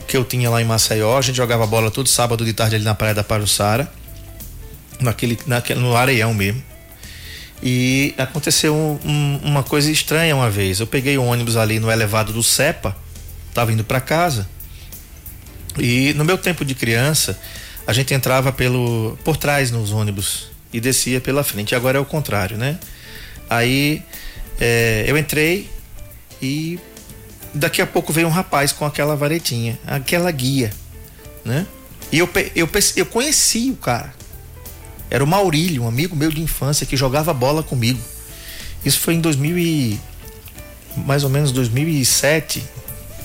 que 0.07 0.17
eu 0.17 0.25
tinha 0.25 0.49
lá 0.51 0.61
em 0.61 0.65
Maceió. 0.65 1.19
A 1.19 1.23
gente 1.23 1.37
jogava 1.37 1.67
bola 1.67 1.91
todo 1.91 2.09
sábado 2.09 2.45
de 2.45 2.53
tarde 2.53 2.77
ali 2.77 2.85
na 2.85 2.95
Praia 2.95 3.15
da 3.15 3.25
Pajuçara 3.25 3.91
naquele, 5.01 5.39
naquele, 5.47 5.81
no 5.81 5.97
areião 5.97 6.35
mesmo. 6.35 6.63
E 7.63 8.15
aconteceu 8.19 8.75
um, 8.75 8.99
um, 9.09 9.41
uma 9.43 9.63
coisa 9.63 9.91
estranha 9.91 10.35
uma 10.37 10.51
vez. 10.51 10.81
Eu 10.81 10.87
peguei 10.87 11.17
o 11.17 11.25
ônibus 11.25 11.57
ali 11.57 11.81
no 11.81 11.91
elevado 11.91 12.33
do 12.33 12.43
CEPA, 12.43 12.95
tava 13.55 13.73
indo 13.73 13.85
para 13.85 14.01
casa. 14.01 14.49
E 15.79 16.13
no 16.15 16.25
meu 16.25 16.37
tempo 16.37 16.65
de 16.65 16.75
criança, 16.75 17.39
a 17.87 17.93
gente 17.93 18.13
entrava 18.13 18.53
pelo 18.53 19.19
por 19.25 19.37
trás 19.37 19.71
nos 19.71 19.93
ônibus 19.93 20.49
e 20.73 20.81
descia 20.81 21.21
pela 21.21 21.43
frente. 21.43 21.75
Agora 21.75 21.99
é 21.99 22.01
o 22.01 22.05
contrário, 22.05 22.57
né? 22.57 22.79
Aí 23.49 24.03
é, 24.61 25.05
eu 25.07 25.17
entrei 25.17 25.69
e 26.41 26.79
daqui 27.53 27.81
a 27.81 27.87
pouco 27.87 28.13
veio 28.13 28.27
um 28.27 28.31
rapaz 28.31 28.73
com 28.73 28.85
aquela 28.85 29.17
varetinha, 29.17 29.79
aquela 29.87 30.31
guia, 30.31 30.71
né? 31.45 31.67
E 32.13 32.19
eu, 32.19 32.29
eu, 32.55 32.69
eu 32.97 33.07
conheci 33.07 33.71
o 33.71 33.77
cara. 33.77 34.15
Era 35.11 35.23
o 35.23 35.27
Maurílio, 35.27 35.83
um 35.83 35.89
amigo 35.89 36.17
meu 36.17 36.31
de 36.31 36.41
infância 36.41 36.87
que 36.87 36.97
jogava 36.97 37.33
bola 37.33 37.63
comigo. 37.63 38.01
Isso 38.85 39.01
foi 39.01 39.15
em 39.15 39.21
2000 39.21 39.59
e 39.59 40.01
mais 40.97 41.25
ou 41.25 41.31
menos 41.31 41.51
2007, 41.53 42.63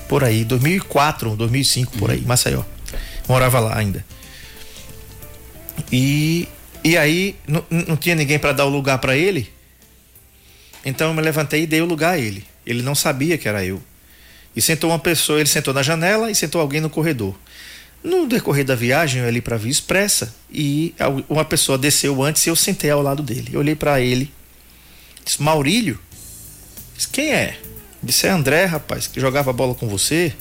por 0.08 0.24
aí, 0.24 0.44
2004, 0.44 1.36
2005 1.36 1.98
por 1.98 2.12
aí, 2.12 2.22
Maceió. 2.22 2.64
Morava 3.28 3.60
lá 3.60 3.78
ainda. 3.78 4.04
E 5.92 6.48
e 6.84 6.98
aí 6.98 7.36
não, 7.48 7.64
não 7.70 7.98
tinha 7.98 8.16
ninguém 8.16 8.40
para 8.40 8.54
dar 8.54 8.66
o 8.66 8.70
lugar 8.70 8.98
para 9.00 9.16
ele. 9.16 9.52
Então 10.86 11.10
eu 11.10 11.14
me 11.14 11.22
levantei 11.22 11.64
e 11.64 11.68
dei 11.68 11.82
o 11.82 11.86
lugar 11.86 12.14
a 12.14 12.18
ele. 12.18 12.46
Ele 12.66 12.82
não 12.82 12.96
sabia 12.96 13.38
que 13.38 13.48
era 13.48 13.66
eu. 13.66 13.82
E 14.56 14.62
sentou 14.62 14.90
uma 14.90 15.00
pessoa, 15.00 15.40
ele 15.40 15.50
sentou 15.50 15.74
na 15.74 15.84
janela 15.84 16.32
e 16.32 16.36
sentou 16.36 16.60
alguém 16.62 16.82
no 16.82 16.90
corredor. 16.90 17.36
No 18.04 18.28
decorrer 18.28 18.64
da 18.64 18.76
viagem, 18.76 19.22
eu 19.22 19.28
ali 19.28 19.42
para 19.42 19.58
Via 19.58 19.72
Expressa 19.72 20.34
e 20.50 20.96
uma 21.28 21.44
pessoa 21.44 21.78
desceu 21.78 22.24
antes 22.24 22.46
e 22.46 22.50
eu 22.50 22.56
sentei 22.56 22.90
ao 22.90 23.02
lado 23.02 23.22
dele. 23.22 23.50
Eu 23.52 23.60
olhei 23.60 23.76
para 23.76 24.00
ele, 24.00 24.32
disse: 25.24 25.42
Maurílio? 25.42 26.00
Disse: 26.96 27.10
Quem 27.10 27.34
é? 27.34 27.58
Disse: 28.02 28.26
É 28.26 28.30
André, 28.30 28.66
rapaz, 28.66 29.06
que 29.06 29.20
jogava 29.20 29.52
bola 29.52 29.76
com 29.76 29.88
você. 29.88 30.34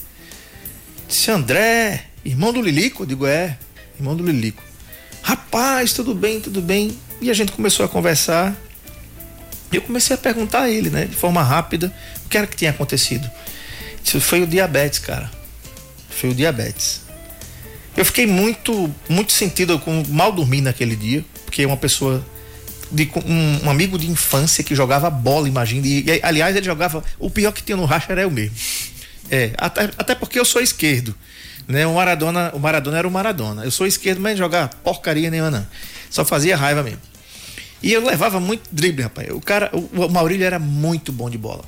Disse: 1.07 1.29
André, 1.29 2.05
irmão 2.23 2.53
do 2.53 2.61
Lilico? 2.61 3.03
Eu 3.03 3.07
digo: 3.07 3.27
É, 3.27 3.57
irmão 3.97 4.15
do 4.15 4.25
Lilico. 4.25 4.63
Rapaz, 5.21 5.91
tudo 5.91 6.15
bem, 6.15 6.39
tudo 6.39 6.61
bem. 6.61 6.97
E 7.21 7.29
a 7.29 7.33
gente 7.33 7.51
começou 7.51 7.85
a 7.85 7.89
conversar. 7.89 8.55
Eu 9.71 9.81
comecei 9.81 10.15
a 10.15 10.17
perguntar 10.17 10.61
a 10.63 10.69
ele, 10.69 10.89
né, 10.89 11.05
de 11.05 11.15
forma 11.15 11.43
rápida, 11.43 11.93
o 12.25 12.29
que 12.29 12.37
era 12.37 12.47
que 12.47 12.55
tinha 12.55 12.71
acontecido. 12.71 13.29
Foi 14.19 14.41
o 14.41 14.47
diabetes, 14.47 14.99
cara. 14.99 15.29
Foi 16.09 16.31
o 16.31 16.33
diabetes. 16.33 17.01
Eu 17.95 18.05
fiquei 18.05 18.25
muito, 18.25 18.89
muito 19.07 19.31
sentido, 19.31 19.77
com 19.79 20.03
mal 20.09 20.31
dormir 20.31 20.61
naquele 20.61 20.95
dia, 20.95 21.23
porque 21.45 21.65
uma 21.65 21.77
pessoa 21.77 22.25
de 22.91 23.09
um, 23.25 23.65
um, 23.65 23.69
amigo 23.69 23.97
de 23.97 24.09
infância 24.09 24.63
que 24.63 24.73
jogava 24.73 25.09
bola, 25.09 25.47
imagina. 25.47 25.85
E, 25.85 26.03
e, 26.05 26.19
aliás, 26.23 26.55
ele 26.55 26.65
jogava. 26.65 27.03
O 27.19 27.29
pior 27.29 27.51
que 27.51 27.61
tinha 27.61 27.75
no 27.75 27.85
racha 27.85 28.11
era 28.11 28.21
eu 28.21 28.31
mesmo. 28.31 28.55
É, 29.29 29.51
até, 29.57 29.89
até 29.97 30.15
porque 30.15 30.39
eu 30.39 30.45
sou 30.45 30.61
esquerdo. 30.61 31.15
Né? 31.67 31.85
O 31.85 31.93
Maradona, 31.95 32.51
o 32.53 32.59
Maradona 32.59 32.97
era 32.97 33.07
o 33.07 33.11
Maradona. 33.11 33.63
Eu 33.63 33.71
sou 33.71 33.85
esquerdo, 33.85 34.19
mas 34.19 34.37
jogar 34.37 34.69
porcaria 34.83 35.29
nenhuma, 35.29 35.51
não. 35.51 35.67
Só 36.09 36.25
fazia 36.25 36.57
raiva 36.57 36.81
mesmo. 36.81 37.01
E 37.81 37.93
eu 37.93 38.05
levava 38.05 38.39
muito 38.39 38.63
drible, 38.71 39.03
rapaz. 39.03 39.29
O 39.31 39.39
cara, 39.39 39.71
o, 39.73 40.09
Maurílio 40.09 40.45
era 40.45 40.59
muito 40.59 41.11
bom 41.11 41.29
de 41.29 41.37
bola. 41.37 41.63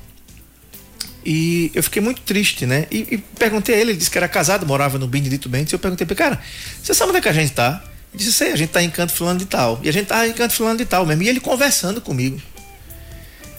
E 1.24 1.70
eu 1.74 1.82
fiquei 1.82 2.02
muito 2.02 2.20
triste, 2.22 2.66
né? 2.66 2.86
E, 2.90 3.06
e 3.12 3.18
perguntei 3.18 3.74
a 3.74 3.78
ele, 3.78 3.92
ele 3.92 3.98
disse 3.98 4.10
que 4.10 4.18
era 4.18 4.28
casado, 4.28 4.66
morava 4.66 4.98
no 4.98 5.06
Benedito 5.06 5.48
Bentes. 5.48 5.72
Eu 5.72 5.78
perguntei 5.78 6.06
pra 6.06 6.14
ele, 6.14 6.18
cara, 6.18 6.40
você 6.82 6.92
sabe 6.92 7.10
onde 7.10 7.18
é 7.18 7.22
que 7.22 7.28
a 7.28 7.32
gente 7.32 7.52
tá? 7.52 7.82
Ele 8.12 8.18
disse, 8.18 8.32
sei, 8.32 8.52
a 8.52 8.56
gente 8.56 8.70
tá 8.70 8.82
em 8.82 8.90
canto 8.90 9.12
fulano 9.12 9.38
de 9.38 9.46
tal. 9.46 9.80
E 9.82 9.88
a 9.88 9.92
gente 9.92 10.06
tá 10.06 10.26
em 10.26 10.32
canto 10.32 10.52
fulano 10.52 10.78
de 10.78 10.84
tal 10.84 11.06
mesmo. 11.06 11.22
E 11.22 11.28
ele 11.28 11.40
conversando 11.40 12.00
comigo. 12.00 12.40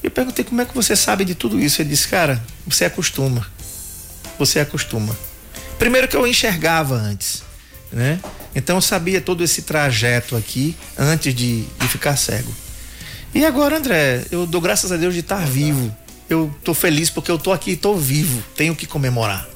Eu 0.03 0.11
perguntei 0.11 0.43
como 0.43 0.61
é 0.61 0.65
que 0.65 0.75
você 0.75 0.95
sabe 0.95 1.23
de 1.23 1.33
tudo 1.33 1.59
isso. 1.59 1.81
Ele 1.81 1.89
disse, 1.89 2.07
cara, 2.07 2.43
você 2.67 2.85
acostuma. 2.85 3.47
Você 4.37 4.59
acostuma. 4.59 5.17
Primeiro 5.79 6.07
que 6.07 6.15
eu 6.15 6.27
enxergava 6.27 6.95
antes, 6.95 7.43
né? 7.93 8.19
Então 8.55 8.75
eu 8.77 8.81
sabia 8.81 9.21
todo 9.21 9.43
esse 9.43 9.61
trajeto 9.61 10.35
aqui 10.35 10.75
antes 10.97 11.33
de, 11.33 11.63
de 11.63 11.87
ficar 11.87 12.17
cego. 12.17 12.53
E 13.33 13.45
agora, 13.45 13.77
André, 13.77 14.25
eu 14.31 14.45
dou 14.45 14.59
graças 14.59 14.91
a 14.91 14.97
Deus 14.97 15.13
de 15.13 15.21
estar 15.21 15.45
vivo 15.45 15.95
eu 16.29 16.53
tô 16.63 16.73
feliz 16.73 17.09
porque 17.09 17.29
eu 17.29 17.37
tô 17.37 17.51
aqui, 17.51 17.71
e 17.71 17.75
tô 17.75 17.95
vivo, 17.95 18.43
tenho 18.55 18.75
que 18.75 18.85
comemorar. 18.85 19.47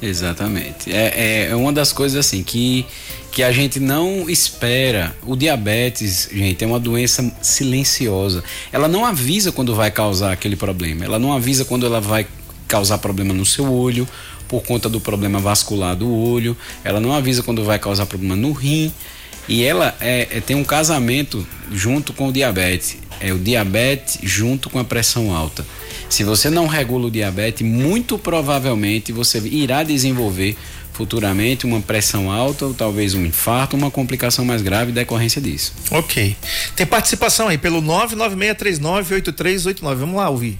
Exatamente. 0.00 0.90
É, 0.90 1.12
é, 1.14 1.48
é 1.50 1.56
uma 1.56 1.72
das 1.72 1.92
coisas 1.92 2.18
assim 2.18 2.42
que, 2.42 2.86
que 3.30 3.42
a 3.42 3.52
gente 3.52 3.78
não 3.78 4.30
espera. 4.30 5.14
O 5.26 5.36
diabetes, 5.36 6.28
gente, 6.32 6.64
é 6.64 6.66
uma 6.66 6.80
doença 6.80 7.30
silenciosa. 7.42 8.42
Ela 8.72 8.88
não 8.88 9.04
avisa 9.04 9.52
quando 9.52 9.74
vai 9.74 9.90
causar 9.90 10.32
aquele 10.32 10.56
problema. 10.56 11.04
Ela 11.04 11.18
não 11.18 11.34
avisa 11.34 11.66
quando 11.66 11.84
ela 11.84 12.00
vai 12.00 12.26
causar 12.66 12.96
problema 12.98 13.34
no 13.34 13.44
seu 13.44 13.70
olho, 13.70 14.08
por 14.50 14.62
conta 14.64 14.88
do 14.88 15.00
problema 15.00 15.38
vascular 15.38 15.94
do 15.94 16.12
olho. 16.12 16.56
Ela 16.82 16.98
não 16.98 17.12
avisa 17.12 17.40
quando 17.40 17.62
vai 17.62 17.78
causar 17.78 18.06
problema 18.06 18.34
no 18.34 18.50
rim. 18.50 18.92
E 19.48 19.62
ela 19.62 19.94
é, 20.00 20.26
é, 20.32 20.40
tem 20.40 20.56
um 20.56 20.64
casamento 20.64 21.46
junto 21.70 22.12
com 22.12 22.26
o 22.28 22.32
diabetes. 22.32 22.96
É 23.20 23.32
o 23.32 23.38
diabetes 23.38 24.18
junto 24.22 24.68
com 24.68 24.80
a 24.80 24.84
pressão 24.84 25.32
alta. 25.32 25.64
Se 26.08 26.24
você 26.24 26.50
não 26.50 26.66
regula 26.66 27.06
o 27.06 27.10
diabetes, 27.10 27.64
muito 27.64 28.18
provavelmente 28.18 29.12
você 29.12 29.38
irá 29.38 29.84
desenvolver 29.84 30.56
futuramente 30.92 31.64
uma 31.64 31.80
pressão 31.80 32.28
alta 32.30 32.66
ou 32.66 32.74
talvez 32.74 33.14
um 33.14 33.24
infarto, 33.24 33.76
uma 33.76 33.90
complicação 33.90 34.44
mais 34.44 34.62
grave 34.62 34.90
decorrência 34.90 35.40
disso. 35.40 35.72
Ok. 35.92 36.36
Tem 36.74 36.84
participação 36.84 37.46
aí 37.46 37.56
pelo 37.56 37.80
996398389. 37.82 39.94
Vamos 39.94 40.16
lá 40.16 40.28
ouvir. 40.28 40.58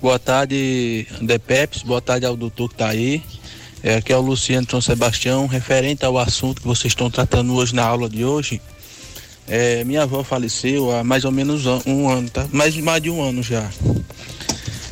Boa 0.00 0.16
tarde, 0.16 1.08
André 1.20 1.38
Peps. 1.38 1.82
Boa 1.82 2.00
tarde 2.00 2.24
ao 2.24 2.36
doutor 2.36 2.68
que 2.68 2.74
está 2.76 2.88
aí. 2.88 3.20
É, 3.82 3.96
aqui 3.96 4.12
é 4.12 4.16
o 4.16 4.20
Luciano 4.20 4.64
São 4.70 4.80
Sebastião, 4.80 5.48
referente 5.48 6.04
ao 6.04 6.16
assunto 6.16 6.60
que 6.60 6.68
vocês 6.68 6.92
estão 6.92 7.10
tratando 7.10 7.52
hoje 7.56 7.74
na 7.74 7.82
aula 7.84 8.08
de 8.08 8.24
hoje. 8.24 8.60
É, 9.48 9.82
minha 9.82 10.04
avó 10.04 10.22
faleceu 10.22 10.94
há 10.94 11.02
mais 11.02 11.24
ou 11.24 11.32
menos 11.32 11.66
um 11.84 12.08
ano, 12.08 12.30
tá? 12.30 12.46
Mais, 12.52 12.76
mais 12.76 13.02
de 13.02 13.10
um 13.10 13.20
ano 13.20 13.42
já. 13.42 13.68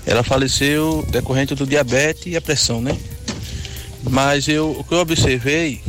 Ela 0.04 0.24
faleceu 0.24 1.06
decorrente 1.08 1.54
do 1.54 1.64
diabetes 1.64 2.26
e 2.26 2.36
a 2.36 2.40
pressão, 2.40 2.80
né? 2.80 2.98
Mas 4.10 4.48
eu, 4.48 4.72
o 4.72 4.82
que 4.82 4.92
eu 4.92 4.98
observei, 4.98 5.80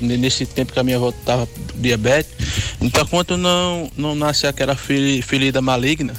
nesse 0.00 0.46
tempo 0.46 0.72
que 0.72 0.80
a 0.80 0.82
minha 0.82 0.96
avó 0.96 1.10
estava 1.10 1.46
diabetes. 1.74 2.32
Então, 2.80 3.06
quando 3.06 3.36
não, 3.36 3.90
não 3.94 4.14
nasce 4.14 4.46
aquela 4.46 4.74
ferida 4.74 5.60
maligna, 5.60 6.14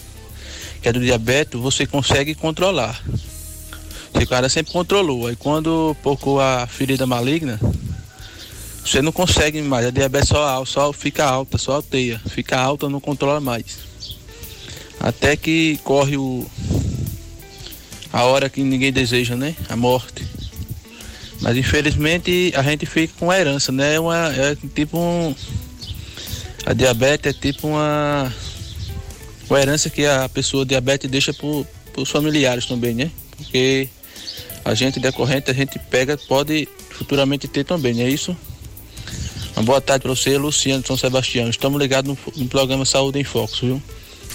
que 0.85 0.89
é 0.89 0.93
do 0.93 0.99
diabetes, 0.99 1.59
você 1.59 1.87
consegue 1.87 2.35
controlar. 2.35 3.01
Esse 4.13 4.27
cara 4.27 4.47
sempre 4.47 4.71
controlou. 4.71 5.25
Aí 5.25 5.35
quando 5.35 5.97
pocou 6.03 6.39
a 6.39 6.67
ferida 6.67 7.07
maligna, 7.07 7.59
você 8.85 9.01
não 9.01 9.11
consegue 9.11 9.63
mais. 9.63 9.87
A 9.87 9.89
diabetes 9.89 10.29
só, 10.29 10.63
só 10.63 10.93
fica 10.93 11.25
alta, 11.25 11.57
só 11.57 11.77
alteia. 11.77 12.21
Fica 12.29 12.59
alta, 12.59 12.87
não 12.87 12.99
controla 12.99 13.39
mais. 13.39 13.79
Até 14.99 15.35
que 15.35 15.79
corre 15.83 16.17
o 16.17 16.45
a 18.13 18.23
hora 18.25 18.47
que 18.47 18.61
ninguém 18.61 18.93
deseja, 18.93 19.35
né? 19.35 19.55
A 19.67 19.75
morte. 19.75 20.23
Mas 21.41 21.57
infelizmente 21.57 22.53
a 22.55 22.61
gente 22.61 22.85
fica 22.85 23.11
com 23.17 23.31
a 23.31 23.39
herança, 23.39 23.71
né? 23.71 23.99
Uma, 23.99 24.31
é 24.31 24.55
tipo 24.75 24.99
um. 24.99 25.35
A 26.63 26.73
diabetes 26.73 27.31
é 27.31 27.33
tipo 27.33 27.69
uma. 27.69 28.31
Uma 29.49 29.61
herança 29.61 29.89
que 29.89 30.05
a 30.05 30.27
pessoa 30.27 30.65
diabetes 30.65 31.09
deixa 31.09 31.33
para 31.33 32.01
os 32.01 32.09
familiares 32.09 32.65
também, 32.65 32.93
né? 32.93 33.11
Porque 33.37 33.87
a 34.63 34.73
gente 34.73 34.99
decorrente, 34.99 35.51
a 35.51 35.53
gente 35.53 35.77
pega, 35.77 36.17
pode 36.17 36.67
futuramente 36.89 37.47
ter 37.47 37.63
também, 37.63 37.93
não 37.93 38.03
é 38.03 38.09
isso? 38.09 38.35
Uma 39.55 39.63
boa 39.63 39.79
tarde 39.79 40.03
para 40.03 40.13
você, 40.13 40.37
Luciano 40.37 40.81
de 40.81 40.87
São 40.87 40.97
Sebastião. 40.97 41.49
Estamos 41.49 41.79
ligados 41.79 42.09
no, 42.09 42.43
no 42.43 42.49
programa 42.49 42.83
Saúde 42.83 43.19
em 43.19 43.23
Foco, 43.23 43.53
viu? 43.61 43.81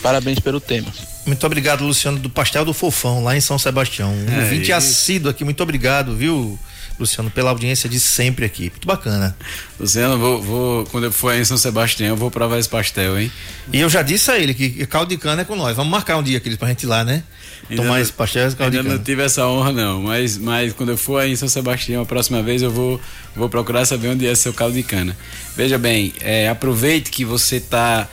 Parabéns 0.03 0.38
pelo 0.38 0.61
tema. 0.61 0.90
Muito 1.27 1.44
obrigado, 1.44 1.85
Luciano, 1.85 2.18
do 2.18 2.31
Pastel 2.31 2.64
do 2.64 2.73
Fofão, 2.73 3.23
lá 3.23 3.37
em 3.37 3.40
São 3.40 3.59
Sebastião. 3.59 4.11
Um 4.11 4.33
é, 4.33 4.44
ouvinte 4.44 4.73
assíduo 4.73 5.31
aqui, 5.31 5.44
muito 5.44 5.62
obrigado, 5.62 6.16
viu, 6.16 6.59
Luciano, 7.01 7.31
pela 7.31 7.51
audiência 7.51 7.89
de 7.89 7.99
sempre 7.99 8.45
aqui. 8.45 8.71
Muito 8.71 8.87
bacana. 8.87 9.37
Luciano, 9.79 10.19
vou, 10.19 10.43
vou 10.43 10.87
quando 10.87 11.05
eu 11.05 11.13
for 11.13 11.33
aí 11.33 11.41
em 11.41 11.45
São 11.45 11.57
Sebastião, 11.57 12.11
eu 12.11 12.17
vou 12.17 12.31
provar 12.31 12.59
esse 12.59 12.69
pastel, 12.69 13.19
hein? 13.19 13.31
E 13.73 13.81
eu 13.81 13.89
já 13.89 14.03
disse 14.03 14.31
a 14.31 14.39
ele 14.39 14.55
que 14.55 14.87
caldo 14.87 15.09
de 15.09 15.17
cana 15.17 15.43
é 15.43 15.45
com 15.45 15.57
nós. 15.57 15.77
Vamos 15.77 15.91
marcar 15.91 16.17
um 16.17 16.23
dia 16.23 16.39
aqui 16.39 16.57
pra 16.57 16.69
gente 16.69 16.83
ir 16.83 16.87
lá, 16.87 17.05
né? 17.05 17.23
Ainda 17.69 17.83
Tomar 17.83 17.95
não, 17.95 18.03
esse 18.03 18.13
pastel 18.13 18.49
e 18.49 18.55
caldo 18.55 18.73
de 18.73 18.83
cana. 18.83 18.95
não 18.97 19.03
tive 19.03 19.23
essa 19.23 19.47
honra, 19.47 19.73
não. 19.73 20.03
Mas, 20.03 20.37
mas 20.37 20.73
quando 20.73 20.91
eu 20.91 20.97
for 20.97 21.21
aí 21.21 21.33
em 21.33 21.37
São 21.37 21.49
Sebastião, 21.49 22.03
a 22.03 22.07
próxima 22.07 22.43
vez 22.43 22.63
eu 22.63 22.71
vou, 22.71 23.01
vou 23.35 23.49
procurar 23.49 23.85
saber 23.85 24.09
onde 24.09 24.27
é 24.27 24.35
seu 24.35 24.53
caldo 24.53 24.75
de 24.75 24.83
cana. 24.83 25.17
Veja 25.57 25.79
bem, 25.79 26.13
é, 26.21 26.49
aproveite 26.49 27.11
que 27.11 27.25
você 27.25 27.57
está 27.57 28.09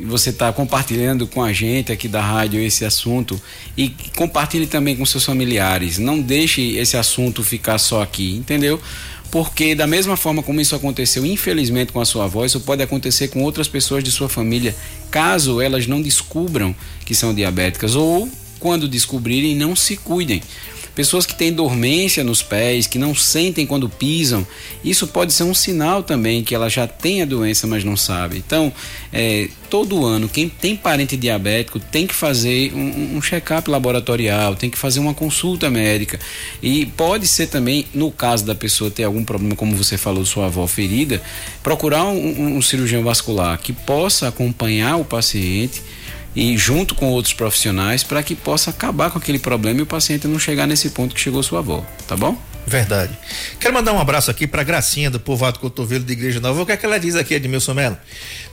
você 0.00 0.30
está 0.30 0.52
compartilhando 0.52 1.26
com 1.26 1.42
a 1.42 1.52
gente 1.52 1.92
aqui 1.92 2.08
da 2.08 2.20
rádio 2.20 2.60
esse 2.60 2.84
assunto 2.84 3.40
e 3.76 3.90
compartilhe 4.16 4.66
também 4.66 4.96
com 4.96 5.04
seus 5.04 5.24
familiares. 5.24 5.98
Não 5.98 6.20
deixe 6.20 6.76
esse 6.76 6.96
assunto 6.96 7.42
ficar 7.42 7.78
só 7.78 8.02
aqui, 8.02 8.34
entendeu? 8.34 8.80
Porque 9.30 9.74
da 9.74 9.86
mesma 9.86 10.16
forma 10.16 10.42
como 10.42 10.60
isso 10.60 10.74
aconteceu, 10.74 11.24
infelizmente, 11.24 11.90
com 11.90 12.00
a 12.00 12.04
sua 12.04 12.24
avó, 12.24 12.44
isso 12.44 12.60
pode 12.60 12.82
acontecer 12.82 13.28
com 13.28 13.42
outras 13.42 13.66
pessoas 13.66 14.04
de 14.04 14.10
sua 14.10 14.28
família, 14.28 14.76
caso 15.10 15.60
elas 15.60 15.86
não 15.86 16.02
descubram 16.02 16.74
que 17.04 17.14
são 17.14 17.34
diabéticas 17.34 17.94
ou 17.94 18.28
quando 18.60 18.86
descobrirem 18.86 19.56
não 19.56 19.74
se 19.74 19.96
cuidem. 19.96 20.42
Pessoas 20.94 21.24
que 21.24 21.34
têm 21.34 21.52
dormência 21.52 22.22
nos 22.22 22.42
pés, 22.42 22.86
que 22.86 22.98
não 22.98 23.14
sentem 23.14 23.66
quando 23.66 23.88
pisam, 23.88 24.46
isso 24.84 25.06
pode 25.06 25.32
ser 25.32 25.44
um 25.44 25.54
sinal 25.54 26.02
também 26.02 26.44
que 26.44 26.54
ela 26.54 26.68
já 26.68 26.86
tem 26.86 27.22
a 27.22 27.24
doença, 27.24 27.66
mas 27.66 27.82
não 27.82 27.96
sabe. 27.96 28.36
Então, 28.36 28.70
é, 29.10 29.48
todo 29.70 30.04
ano, 30.04 30.28
quem 30.28 30.50
tem 30.50 30.76
parente 30.76 31.16
diabético 31.16 31.80
tem 31.80 32.06
que 32.06 32.14
fazer 32.14 32.74
um, 32.74 33.16
um 33.16 33.22
check-up 33.22 33.70
laboratorial, 33.70 34.54
tem 34.54 34.68
que 34.68 34.76
fazer 34.76 35.00
uma 35.00 35.14
consulta 35.14 35.70
médica. 35.70 36.20
E 36.62 36.84
pode 36.84 37.26
ser 37.26 37.46
também, 37.46 37.86
no 37.94 38.10
caso 38.10 38.44
da 38.44 38.54
pessoa 38.54 38.90
ter 38.90 39.04
algum 39.04 39.24
problema, 39.24 39.56
como 39.56 39.74
você 39.74 39.96
falou, 39.96 40.26
sua 40.26 40.46
avó 40.46 40.66
ferida, 40.66 41.22
procurar 41.62 42.04
um, 42.04 42.18
um, 42.18 42.56
um 42.58 42.62
cirurgião 42.62 43.02
vascular 43.02 43.58
que 43.58 43.72
possa 43.72 44.28
acompanhar 44.28 44.96
o 44.96 45.04
paciente 45.06 45.80
e 46.34 46.56
junto 46.56 46.94
com 46.94 47.06
outros 47.10 47.34
profissionais 47.34 48.02
para 48.02 48.22
que 48.22 48.34
possa 48.34 48.70
acabar 48.70 49.10
com 49.10 49.18
aquele 49.18 49.38
problema 49.38 49.80
e 49.80 49.82
o 49.82 49.86
paciente 49.86 50.26
não 50.26 50.38
chegar 50.38 50.66
nesse 50.66 50.90
ponto 50.90 51.14
que 51.14 51.20
chegou 51.20 51.42
sua 51.42 51.58
avó, 51.60 51.84
tá 52.06 52.16
bom? 52.16 52.36
Verdade. 52.66 53.12
Quero 53.58 53.74
mandar 53.74 53.92
um 53.92 53.98
abraço 53.98 54.30
aqui 54.30 54.46
para 54.46 54.62
Gracinha 54.62 55.10
do 55.10 55.18
Povoado 55.18 55.58
Cotovelo 55.58 56.04
de 56.04 56.12
Igreja 56.12 56.40
Nova. 56.40 56.62
O 56.62 56.66
que 56.66 56.72
é 56.72 56.76
que 56.76 56.86
ela 56.86 56.98
diz 56.98 57.16
aqui, 57.16 57.34
Edmilson 57.34 57.74
Mello? 57.74 57.98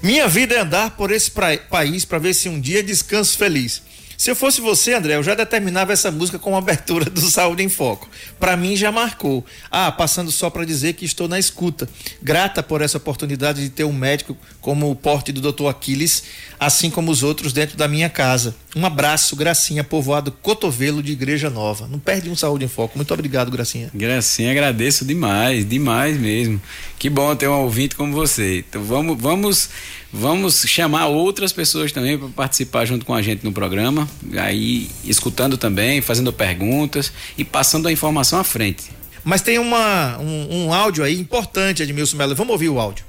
Minha 0.01 0.27
vida 0.27 0.55
é 0.55 0.61
andar 0.61 0.91
por 0.91 1.11
esse 1.11 1.29
pra... 1.29 1.55
país 1.57 2.05
para 2.05 2.17
ver 2.17 2.33
se 2.33 2.49
um 2.49 2.59
dia 2.59 2.81
descanso 2.81 3.37
feliz. 3.37 3.83
Se 4.19 4.29
eu 4.29 4.35
fosse 4.35 4.59
você, 4.59 4.93
André, 4.93 5.15
eu 5.15 5.23
já 5.23 5.33
determinava 5.33 5.93
essa 5.93 6.11
música 6.11 6.37
como 6.37 6.57
abertura 6.57 7.05
do 7.09 7.21
Saúde 7.21 7.63
em 7.63 7.69
Foco. 7.69 8.09
Para 8.37 8.57
mim 8.57 8.75
já 8.75 8.91
marcou. 8.91 9.45
Ah, 9.71 9.89
passando 9.93 10.29
só 10.29 10.49
para 10.49 10.65
dizer 10.65 10.91
que 10.91 11.05
estou 11.05 11.29
na 11.29 11.39
escuta. 11.39 11.87
Grata 12.21 12.61
por 12.61 12.81
essa 12.81 12.97
oportunidade 12.97 13.61
de 13.63 13.69
ter 13.69 13.85
um 13.85 13.93
médico 13.93 14.35
como 14.59 14.91
o 14.91 14.95
porte 14.95 15.31
do 15.31 15.39
Dr. 15.39 15.67
Aquiles, 15.67 16.23
assim 16.59 16.89
como 16.89 17.09
os 17.11 17.23
outros 17.23 17.53
dentro 17.53 17.77
da 17.77 17.87
minha 17.87 18.09
casa. 18.09 18.53
Um 18.75 18.85
abraço, 18.85 19.37
Gracinha, 19.37 19.85
povoado 19.85 20.33
Cotovelo 20.33 21.01
de 21.01 21.13
Igreja 21.13 21.49
Nova. 21.49 21.87
Não 21.87 21.97
perde 21.97 22.29
um 22.29 22.35
Saúde 22.35 22.65
em 22.65 22.67
Foco. 22.67 22.97
Muito 22.97 23.13
obrigado, 23.13 23.49
Gracinha. 23.49 23.89
Gracinha, 23.93 24.51
agradeço 24.51 25.05
demais, 25.05 25.67
demais 25.67 26.19
mesmo. 26.19 26.61
Que 26.99 27.09
bom 27.09 27.33
ter 27.37 27.47
um 27.47 27.53
ouvinte 27.53 27.95
como 27.95 28.11
você. 28.11 28.65
Então 28.67 28.83
vamos, 28.83 29.17
vamos 29.17 29.69
Vamos 30.11 30.63
chamar 30.65 31.07
outras 31.07 31.53
pessoas 31.53 31.91
também 31.91 32.17
para 32.17 32.27
participar 32.29 32.85
junto 32.85 33.05
com 33.05 33.13
a 33.13 33.21
gente 33.21 33.43
no 33.43 33.51
programa, 33.51 34.09
aí 34.37 34.89
escutando 35.03 35.55
também, 35.55 36.01
fazendo 36.01 36.33
perguntas 36.33 37.11
e 37.37 37.45
passando 37.45 37.87
a 37.87 37.91
informação 37.91 38.39
à 38.39 38.43
frente. 38.43 38.85
Mas 39.23 39.41
tem 39.41 39.59
uma, 39.59 40.17
um, 40.17 40.65
um 40.65 40.73
áudio 40.73 41.03
aí 41.03 41.19
importante, 41.19 41.83
Edmilson 41.83 42.17
Melo. 42.17 42.33
Vamos 42.35 42.53
ouvir 42.53 42.69
o 42.69 42.79
áudio. 42.79 43.05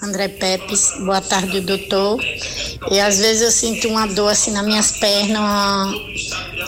André 0.00 0.28
Pepes, 0.28 0.92
boa 0.98 1.20
tarde, 1.20 1.60
doutor. 1.62 2.22
E 2.90 3.00
às 3.00 3.18
vezes 3.18 3.42
eu 3.42 3.50
sinto 3.50 3.88
uma 3.88 4.06
dor 4.06 4.28
assim 4.28 4.52
nas 4.52 4.64
minhas 4.64 4.92
pernas, 4.92 5.38
uma, 5.38 5.94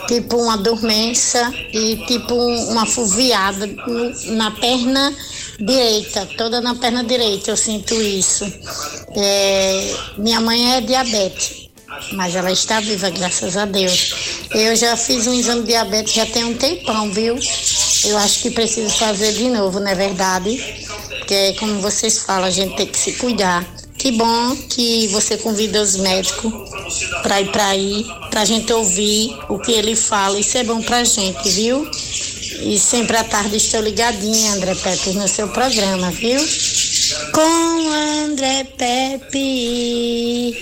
tipo 0.07 0.35
uma 0.35 0.57
dormência 0.57 1.49
e 1.71 1.97
tipo 2.07 2.33
uma 2.35 2.85
fuviada 2.85 3.67
na 4.25 4.51
perna 4.51 5.15
direita, 5.59 6.27
toda 6.37 6.61
na 6.61 6.75
perna 6.75 7.03
direita, 7.03 7.51
eu 7.51 7.57
sinto 7.57 7.93
isso. 8.01 8.45
É, 9.15 9.95
minha 10.17 10.39
mãe 10.39 10.75
é 10.75 10.81
diabetes, 10.81 11.69
mas 12.13 12.35
ela 12.35 12.51
está 12.51 12.79
viva, 12.79 13.09
graças 13.09 13.57
a 13.57 13.65
Deus. 13.65 14.13
Eu 14.51 14.75
já 14.75 14.95
fiz 14.95 15.27
um 15.27 15.33
exame 15.33 15.61
de 15.61 15.67
diabetes 15.67 16.13
já 16.13 16.25
tem 16.25 16.43
um 16.43 16.53
tempão, 16.53 17.11
viu? 17.11 17.37
Eu 18.05 18.17
acho 18.17 18.41
que 18.41 18.51
preciso 18.51 18.93
fazer 18.95 19.33
de 19.33 19.49
novo, 19.49 19.79
não 19.79 19.87
é 19.87 19.95
verdade? 19.95 20.85
Porque, 21.19 21.53
como 21.59 21.81
vocês 21.81 22.19
falam, 22.19 22.45
a 22.45 22.51
gente 22.51 22.75
tem 22.75 22.85
que 22.85 22.97
se 22.97 23.13
cuidar. 23.13 23.65
Que 23.97 24.11
bom 24.11 24.55
que 24.55 25.07
você 25.07 25.37
convida 25.37 25.81
os 25.81 25.95
médicos 25.95 26.53
para 27.23 27.41
ir 27.41 27.51
para 27.51 27.65
aí, 27.65 28.05
para 28.29 28.41
a 28.41 28.45
gente 28.45 28.71
ouvir 28.71 29.35
o 29.49 29.57
que 29.57 29.71
ele 29.71 29.95
fala. 29.95 30.39
Isso 30.39 30.57
é 30.57 30.63
bom 30.63 30.81
para 30.81 30.97
a 30.97 31.03
gente, 31.03 31.49
viu? 31.49 31.89
E 32.59 32.79
sempre 32.79 33.17
à 33.17 33.23
tarde 33.23 33.57
estou 33.57 33.81
ligadinha, 33.81 34.53
André 34.53 34.75
Pepe, 34.75 35.11
no 35.11 35.27
seu 35.27 35.47
programa, 35.49 36.11
viu? 36.11 36.39
Com 37.31 37.91
André 38.25 38.63
Pepe. 38.77 40.57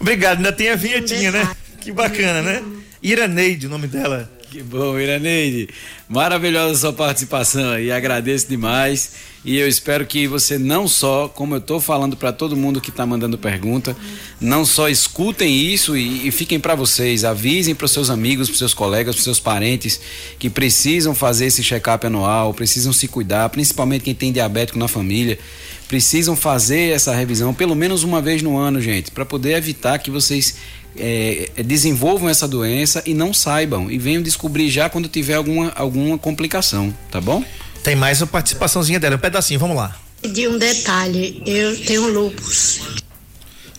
Obrigado, 0.00 0.38
ainda 0.38 0.52
tem 0.52 0.70
a 0.70 0.76
vinhetinha, 0.76 1.32
né? 1.32 1.50
Que 1.80 1.92
bacana, 1.92 2.42
né? 2.42 2.62
Iraneide, 3.02 3.66
o 3.66 3.70
nome 3.70 3.86
dela. 3.86 4.30
Que 4.56 4.62
bom, 4.62 4.98
Iraneide. 4.98 5.68
Maravilhosa 6.08 6.80
sua 6.80 6.92
participação 6.94 7.78
e 7.78 7.92
agradeço 7.92 8.48
demais. 8.48 9.12
E 9.44 9.58
eu 9.58 9.68
espero 9.68 10.06
que 10.06 10.26
você 10.26 10.56
não 10.56 10.88
só, 10.88 11.28
como 11.28 11.54
eu 11.54 11.58
estou 11.58 11.78
falando 11.78 12.16
para 12.16 12.32
todo 12.32 12.56
mundo 12.56 12.80
que 12.80 12.88
está 12.88 13.04
mandando 13.04 13.36
pergunta, 13.36 13.94
não 14.40 14.64
só 14.64 14.88
escutem 14.88 15.54
isso 15.54 15.94
e, 15.94 16.26
e 16.26 16.30
fiquem 16.30 16.58
para 16.58 16.74
vocês, 16.74 17.22
avisem 17.22 17.74
para 17.74 17.84
os 17.84 17.90
seus 17.90 18.08
amigos, 18.08 18.48
para 18.48 18.56
seus 18.56 18.72
colegas, 18.72 19.14
para 19.14 19.24
seus 19.24 19.38
parentes 19.38 20.00
que 20.38 20.48
precisam 20.48 21.14
fazer 21.14 21.44
esse 21.46 21.62
check-up 21.62 22.06
anual, 22.06 22.54
precisam 22.54 22.94
se 22.94 23.06
cuidar, 23.08 23.50
principalmente 23.50 24.04
quem 24.04 24.14
tem 24.14 24.32
diabético 24.32 24.78
na 24.78 24.88
família, 24.88 25.38
precisam 25.86 26.34
fazer 26.34 26.94
essa 26.94 27.14
revisão 27.14 27.52
pelo 27.52 27.74
menos 27.74 28.02
uma 28.02 28.22
vez 28.22 28.40
no 28.40 28.56
ano, 28.56 28.80
gente, 28.80 29.10
para 29.10 29.26
poder 29.26 29.54
evitar 29.54 29.98
que 29.98 30.10
vocês 30.10 30.56
é, 30.98 31.50
desenvolvam 31.62 32.28
essa 32.28 32.46
doença 32.46 33.02
e 33.06 33.14
não 33.14 33.32
saibam 33.32 33.90
e 33.90 33.98
venham 33.98 34.22
descobrir 34.22 34.70
já 34.70 34.88
quando 34.88 35.08
tiver 35.08 35.34
alguma, 35.34 35.72
alguma 35.74 36.18
complicação, 36.18 36.94
tá 37.10 37.20
bom? 37.20 37.44
Tem 37.82 37.94
mais 37.94 38.20
uma 38.20 38.26
participaçãozinha 38.26 38.98
dela, 38.98 39.16
um 39.16 39.18
pedacinho, 39.18 39.60
vamos 39.60 39.76
lá. 39.76 39.96
De 40.22 40.48
um 40.48 40.58
detalhe, 40.58 41.42
eu 41.46 41.78
tenho 41.84 42.12
lupus. 42.12 42.80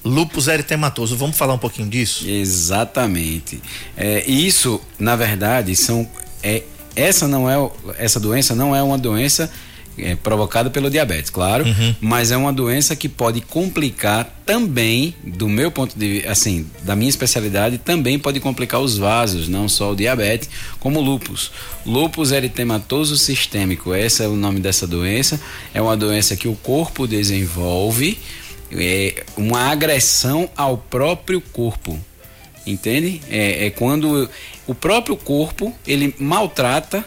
Lupus 0.04 0.48
eritematoso, 0.48 1.18
vamos 1.18 1.38
falar 1.38 1.54
um 1.54 1.58
pouquinho 1.60 1.90
disso? 1.90 2.28
Exatamente. 2.28 3.62
É, 3.98 4.24
isso, 4.30 4.80
na 4.98 5.16
verdade, 5.16 5.76
são 5.76 6.10
é, 6.42 6.64
essa 6.96 7.28
não 7.28 7.50
é 7.50 7.56
essa 7.98 8.20
doença 8.20 8.56
não 8.56 8.76
é 8.76 8.82
uma 8.82 8.98
doença 8.98 9.52
é 9.98 10.16
provocada 10.16 10.70
pelo 10.70 10.90
diabetes, 10.90 11.30
claro, 11.30 11.66
Uhum. 11.66 11.96
mas 12.00 12.32
é 12.32 12.38
uma 12.38 12.54
doença 12.54 12.96
que 12.96 13.10
pode 13.10 13.42
complicar 13.42 14.32
também, 14.46 15.14
do 15.24 15.50
meu 15.50 15.70
ponto 15.72 15.98
de 15.98 16.08
vista, 16.14 16.32
assim, 16.32 16.66
da 16.84 16.96
minha 16.96 17.10
especialidade, 17.10 17.78
também 17.78 18.18
pode 18.18 18.40
complicar 18.40 18.80
os 18.80 18.98
vasos, 18.98 19.48
não 19.48 19.68
só 19.68 19.92
o 19.92 19.96
diabetes, 19.96 20.50
como 20.80 21.00
o 21.00 21.04
lúpus. 21.04 21.52
Lúpus 21.86 22.32
eritematoso 22.32 23.18
sistêmico, 23.18 23.94
esse 23.94 24.24
é 24.24 24.28
o 24.28 24.36
nome 24.36 24.60
dessa 24.60 24.86
doença, 24.88 25.40
é 25.74 25.82
uma 25.82 25.98
doença 25.98 26.36
que 26.36 26.48
o 26.48 26.56
corpo 26.56 27.08
desenvolve, 27.08 28.18
é 28.72 29.24
uma 29.36 29.72
agressão 29.72 30.50
ao 30.56 30.78
próprio 30.78 31.42
corpo. 31.42 32.00
Entende? 32.66 33.22
É, 33.30 33.68
é 33.68 33.70
quando 33.70 34.30
o 34.68 34.76
próprio 34.76 35.16
corpo 35.16 35.74
ele 35.88 36.14
maltrata 36.20 37.06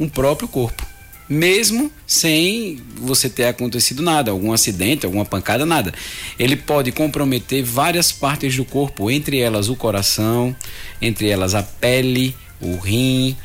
um 0.00 0.08
próprio 0.08 0.48
corpo, 0.48 0.84
mesmo 1.28 1.92
sem 2.06 2.80
você 2.96 3.28
ter 3.28 3.44
acontecido 3.44 4.02
nada, 4.02 4.30
algum 4.30 4.52
acidente, 4.52 5.04
alguma 5.04 5.24
pancada, 5.24 5.66
nada. 5.66 5.92
Ele 6.38 6.56
pode 6.56 6.90
comprometer 6.92 7.62
várias 7.62 8.10
partes 8.10 8.56
do 8.56 8.64
corpo, 8.64 9.10
entre 9.10 9.38
elas 9.38 9.68
o 9.68 9.76
coração, 9.76 10.56
entre 11.00 11.28
elas 11.28 11.54
a 11.54 11.62
pele, 11.62 12.34
o 12.60 12.76
rim, 12.76 13.36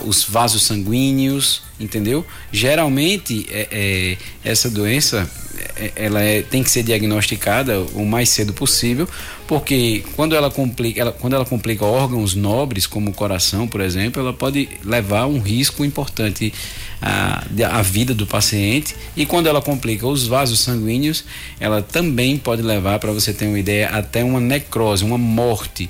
os 0.00 0.24
vasos 0.24 0.62
sanguíneos, 0.62 1.62
entendeu? 1.78 2.24
Geralmente 2.50 3.46
é, 3.50 3.68
é, 3.70 4.16
essa 4.50 4.70
doença 4.70 5.28
é, 5.76 5.92
ela 5.96 6.20
é- 6.22 6.42
tem 6.42 6.62
que 6.62 6.70
ser 6.70 6.82
diagnosticada 6.82 7.80
o 7.94 8.04
mais 8.04 8.28
cedo 8.30 8.52
possível, 8.52 9.08
porque 9.46 10.02
quando 10.16 10.34
ela 10.34 10.50
complica, 10.50 11.00
ela- 11.00 11.12
quando 11.12 11.34
ela 11.34 11.44
complica 11.44 11.84
órgãos 11.84 12.34
nobres 12.34 12.86
como 12.86 13.10
o 13.10 13.14
coração, 13.14 13.68
por 13.68 13.80
exemplo, 13.80 14.20
ela 14.22 14.32
pode 14.32 14.68
levar 14.84 15.26
um 15.26 15.40
risco 15.40 15.84
importante 15.84 16.52
à, 17.00 17.44
à 17.70 17.82
vida 17.82 18.14
do 18.14 18.26
paciente. 18.26 18.94
E 19.16 19.26
quando 19.26 19.46
ela 19.46 19.60
complica 19.60 20.06
os 20.06 20.26
vasos 20.26 20.60
sanguíneos, 20.60 21.24
ela 21.60 21.82
também 21.82 22.38
pode 22.38 22.62
levar, 22.62 22.98
para 22.98 23.12
você 23.12 23.32
ter 23.32 23.46
uma 23.46 23.58
ideia, 23.58 23.88
até 23.88 24.24
uma 24.24 24.40
necrose, 24.40 25.04
uma 25.04 25.18
morte 25.18 25.88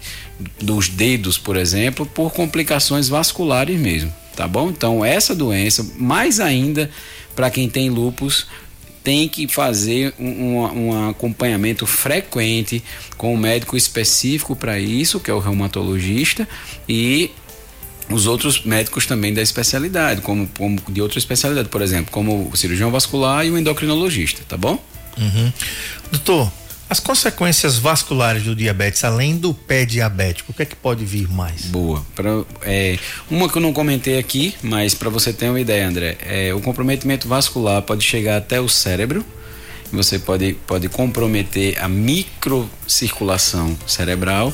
dos 0.60 0.88
dedos, 0.88 1.38
por 1.38 1.56
exemplo, 1.56 2.06
por 2.06 2.32
complicações 2.32 3.08
vasculares 3.08 3.78
mesmo, 3.78 4.12
tá 4.36 4.46
bom? 4.46 4.68
Então, 4.70 5.04
essa 5.04 5.34
doença, 5.34 5.86
mais 5.98 6.40
ainda 6.40 6.90
para 7.34 7.50
quem 7.50 7.68
tem 7.68 7.88
lupus, 7.90 8.46
tem 9.02 9.28
que 9.28 9.48
fazer 9.48 10.14
um, 10.18 10.58
um- 10.60 11.10
acompanhamento 11.10 11.86
frequente 11.86 12.82
com 13.16 13.34
um 13.34 13.36
médico 13.36 13.76
específico 13.76 14.54
para 14.54 14.78
isso, 14.78 15.18
que 15.18 15.30
é 15.30 15.34
o 15.34 15.40
reumatologista, 15.40 16.48
e 16.88 17.30
os 18.08 18.26
outros 18.26 18.62
médicos 18.64 19.06
também 19.06 19.32
da 19.34 19.42
especialidade, 19.42 20.20
como, 20.20 20.46
como 20.56 20.80
de 20.88 21.00
outra 21.00 21.18
especialidade, 21.18 21.68
por 21.68 21.82
exemplo, 21.82 22.12
como 22.12 22.48
o 22.52 22.56
cirurgião 22.56 22.90
vascular 22.90 23.44
e 23.44 23.50
o 23.50 23.58
endocrinologista, 23.58 24.42
tá 24.48 24.56
bom? 24.56 24.82
Uhum. 25.18 25.52
Doutor, 26.12 26.52
as 26.92 27.00
consequências 27.00 27.78
vasculares 27.78 28.42
do 28.42 28.54
diabetes, 28.54 29.02
além 29.02 29.38
do 29.38 29.54
pé 29.54 29.86
diabético, 29.86 30.52
o 30.52 30.54
que 30.54 30.60
é 30.62 30.66
que 30.66 30.76
pode 30.76 31.06
vir 31.06 31.26
mais? 31.26 31.62
Boa. 31.62 32.04
Pra, 32.14 32.44
é, 32.60 32.98
uma 33.30 33.48
que 33.48 33.56
eu 33.56 33.62
não 33.62 33.72
comentei 33.72 34.18
aqui, 34.18 34.54
mas 34.62 34.92
para 34.92 35.08
você 35.08 35.32
ter 35.32 35.48
uma 35.48 35.58
ideia, 35.58 35.88
André, 35.88 36.18
é, 36.20 36.52
o 36.52 36.60
comprometimento 36.60 37.26
vascular 37.26 37.80
pode 37.80 38.04
chegar 38.04 38.36
até 38.36 38.60
o 38.60 38.68
cérebro. 38.68 39.24
Você 39.90 40.18
pode, 40.18 40.52
pode 40.66 40.86
comprometer 40.90 41.82
a 41.82 41.88
microcirculação 41.88 43.74
cerebral 43.86 44.52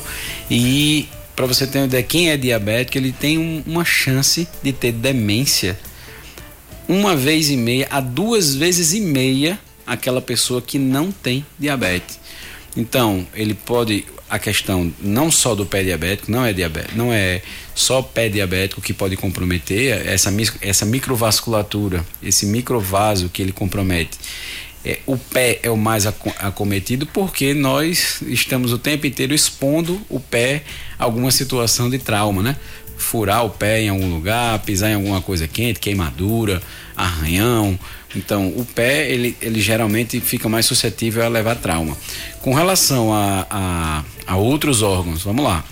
e 0.49 1.09
para 1.35 1.45
você 1.45 1.67
ter 1.67 1.79
uma 1.79 1.87
ideia, 1.87 2.03
quem 2.03 2.29
é 2.29 2.37
diabético 2.37 2.97
ele 2.97 3.11
tem 3.11 3.37
um- 3.37 3.61
uma 3.67 3.83
chance 3.83 4.47
de 4.63 4.71
ter 4.71 4.93
demência 4.93 5.77
uma 6.87 7.17
vez 7.17 7.49
e 7.49 7.57
meia 7.57 7.87
a 7.91 7.99
duas 7.99 8.55
vezes 8.55 8.93
e 8.93 9.01
meia 9.01 9.59
aquela 9.85 10.21
pessoa 10.21 10.61
que 10.61 10.77
não 10.77 11.11
tem 11.11 11.45
diabetes. 11.57 12.19
Então, 12.75 13.27
ele 13.33 13.53
pode 13.53 14.05
a 14.29 14.37
questão 14.37 14.93
não 15.01 15.31
só 15.31 15.55
do 15.55 15.65
pé 15.65 15.83
diabético, 15.83 16.31
não 16.31 16.45
é 16.45 16.53
diabetes, 16.53 16.95
não 16.95 17.11
é 17.11 17.41
só 17.73 18.01
pé 18.01 18.29
diabético 18.29 18.79
que 18.79 18.93
pode 18.93 19.17
comprometer 19.17 20.05
essa 20.05 20.31
essa 20.61 20.85
microvasculatura, 20.85 22.05
esse 22.21 22.45
microvaso 22.45 23.29
que 23.29 23.41
ele 23.41 23.51
compromete. 23.51 24.17
É, 24.85 24.99
o 25.05 25.17
pé 25.17 25.59
é 25.61 25.69
o 25.69 25.75
mais 25.75 26.05
aco- 26.05 26.33
acometido 26.39 27.05
porque 27.07 27.53
nós 27.53 28.21
estamos 28.27 28.71
o 28.71 28.77
tempo 28.77 29.05
inteiro 29.05 29.33
expondo 29.33 29.99
o 30.07 30.19
pé 30.21 30.63
a 30.97 31.03
alguma 31.03 31.31
situação 31.31 31.89
de 31.89 31.97
trauma, 31.99 32.41
né? 32.41 32.55
Furar 32.99 33.43
o 33.45 33.49
pé 33.49 33.81
em 33.81 33.89
algum 33.89 34.13
lugar, 34.13 34.59
pisar 34.59 34.91
em 34.91 34.95
alguma 34.95 35.21
coisa 35.21 35.47
quente, 35.47 35.79
queimadura, 35.79 36.61
arranhão. 36.95 37.79
Então, 38.15 38.47
o 38.49 38.65
pé, 38.65 39.09
ele, 39.09 39.35
ele 39.41 39.61
geralmente 39.61 40.19
fica 40.19 40.49
mais 40.49 40.65
suscetível 40.65 41.23
a 41.23 41.27
levar 41.27 41.55
trauma. 41.55 41.97
Com 42.41 42.53
relação 42.53 43.13
a, 43.13 43.47
a, 43.49 44.03
a 44.27 44.35
outros 44.35 44.81
órgãos, 44.81 45.23
vamos 45.23 45.43
lá. 45.43 45.63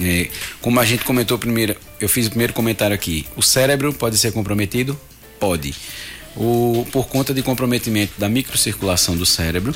É, 0.00 0.28
como 0.60 0.80
a 0.80 0.84
gente 0.84 1.04
comentou 1.04 1.38
primeiro, 1.38 1.76
eu 2.00 2.08
fiz 2.08 2.26
o 2.26 2.30
primeiro 2.30 2.52
comentário 2.52 2.94
aqui. 2.94 3.26
O 3.36 3.42
cérebro 3.42 3.92
pode 3.92 4.16
ser 4.16 4.32
comprometido? 4.32 4.98
Pode. 5.38 5.74
O, 6.36 6.86
por 6.92 7.08
conta 7.08 7.34
de 7.34 7.42
comprometimento 7.42 8.12
da 8.18 8.28
microcirculação 8.28 9.16
do 9.16 9.26
cérebro. 9.26 9.74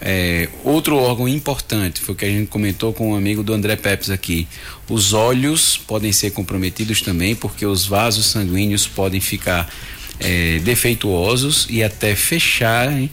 É, 0.00 0.48
outro 0.62 0.96
órgão 0.96 1.26
importante 1.26 2.00
foi 2.00 2.14
o 2.14 2.18
que 2.18 2.24
a 2.24 2.28
gente 2.28 2.48
comentou 2.48 2.92
com 2.92 3.12
um 3.12 3.16
amigo 3.16 3.42
do 3.42 3.52
André 3.52 3.76
Pepes 3.76 4.10
aqui. 4.10 4.46
Os 4.88 5.12
olhos 5.12 5.76
podem 5.76 6.12
ser 6.12 6.32
comprometidos 6.32 7.00
também, 7.00 7.34
porque 7.34 7.64
os 7.64 7.86
vasos 7.86 8.26
sanguíneos 8.26 8.86
podem 8.86 9.20
ficar 9.20 9.72
é, 10.20 10.58
defeituosos 10.60 11.66
e 11.70 11.82
até 11.82 12.14
fecharem, 12.14 13.10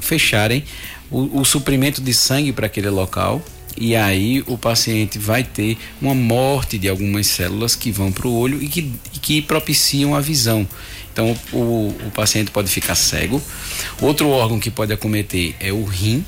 fecharem 0.00 0.64
o, 1.10 1.40
o 1.40 1.44
suprimento 1.44 2.00
de 2.00 2.12
sangue 2.12 2.52
para 2.52 2.66
aquele 2.66 2.90
local 2.90 3.42
e 3.78 3.94
aí 3.94 4.42
o 4.46 4.56
paciente 4.56 5.18
vai 5.18 5.44
ter 5.44 5.76
uma 6.00 6.14
morte 6.14 6.78
de 6.78 6.88
algumas 6.88 7.26
células 7.26 7.74
que 7.74 7.90
vão 7.90 8.10
para 8.10 8.26
o 8.26 8.34
olho 8.34 8.62
e 8.62 8.68
que, 8.68 8.90
e 9.14 9.18
que 9.18 9.42
propiciam 9.42 10.14
a 10.14 10.20
visão. 10.20 10.66
Então 11.16 11.34
o, 11.50 11.94
o 12.06 12.10
paciente 12.14 12.50
pode 12.50 12.68
ficar 12.68 12.94
cego. 12.94 13.40
Outro 14.02 14.28
órgão 14.28 14.60
que 14.60 14.70
pode 14.70 14.92
acometer 14.92 15.54
é 15.58 15.72
o 15.72 15.82
rim, 15.82 16.22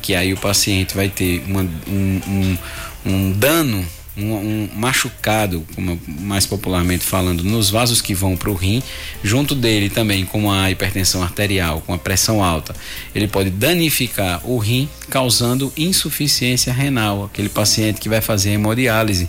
que 0.00 0.14
aí 0.14 0.32
o 0.32 0.36
paciente 0.36 0.94
vai 0.94 1.08
ter 1.08 1.42
uma- 1.48 1.68
um, 1.88 2.20
um- 2.28 2.58
um 3.06 3.32
dano, 3.32 3.84
um, 4.16 4.32
um 4.34 4.68
machucado, 4.76 5.66
como 5.74 6.00
mais 6.06 6.46
popularmente 6.46 7.04
falando, 7.04 7.42
nos 7.42 7.70
vasos 7.70 8.00
que 8.00 8.14
vão 8.14 8.36
para 8.36 8.48
o 8.50 8.54
rim, 8.54 8.80
junto 9.24 9.52
dele 9.52 9.90
também 9.90 10.24
com 10.24 10.48
a 10.48 10.70
hipertensão 10.70 11.20
arterial, 11.20 11.80
com 11.84 11.92
a 11.92 11.98
pressão 11.98 12.40
alta, 12.44 12.72
ele 13.16 13.26
pode 13.26 13.50
danificar 13.50 14.40
o 14.48 14.58
rim, 14.58 14.88
causando 15.10 15.72
insuficiência 15.76 16.72
renal. 16.72 17.24
Aquele 17.24 17.48
paciente 17.48 18.00
que 18.00 18.08
vai 18.08 18.20
fazer 18.20 18.50
hemodiálise, 18.50 19.28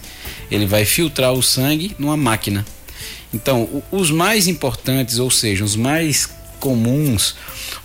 ele 0.51 0.67
vai 0.67 0.85
filtrar 0.85 1.33
o 1.33 1.41
sangue 1.41 1.95
numa 1.97 2.15
máquina. 2.15 2.63
Então, 3.35 3.83
os 3.91 4.09
mais 4.11 4.47
importantes, 4.47 5.19
ou 5.19 5.29
seja, 5.29 5.63
os 5.63 5.75
mais 5.75 6.29
comuns 6.59 7.35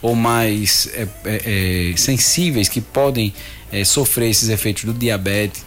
ou 0.01 0.15
mais 0.15 0.89
é, 0.95 1.09
é, 1.25 1.91
é, 1.93 1.97
sensíveis 1.97 2.69
que 2.69 2.81
podem 2.81 3.35
é, 3.73 3.85
sofrer 3.85 4.31
esses 4.31 4.49
efeitos 4.49 4.85
do 4.85 4.95
diabetes 4.95 5.65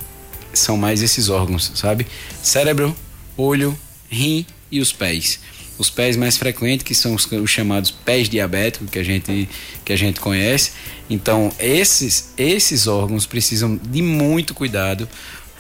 são 0.54 0.78
mais 0.78 1.02
esses 1.04 1.30
órgãos, 1.30 1.72
sabe? 1.76 2.08
Cérebro, 2.42 2.96
olho, 3.38 3.78
rim 4.10 4.46
e 4.72 4.80
os 4.80 4.94
pés. 4.94 5.40
Os 5.78 5.90
pés 5.90 6.16
mais 6.16 6.38
frequentes, 6.38 6.84
que 6.86 6.96
são 6.96 7.14
os, 7.16 7.26
os 7.32 7.50
chamados 7.50 7.92
pés 7.92 8.30
diabéticos, 8.30 8.90
que 8.90 9.00
a 9.00 9.04
gente, 9.04 9.50
que 9.84 9.92
a 9.92 9.96
gente 9.98 10.20
conhece. 10.20 10.72
Então, 11.10 11.52
esses, 11.60 12.30
esses 12.38 12.88
órgãos 12.88 13.26
precisam 13.26 13.78
de 13.84 14.02
muito 14.02 14.54
cuidado 14.54 15.10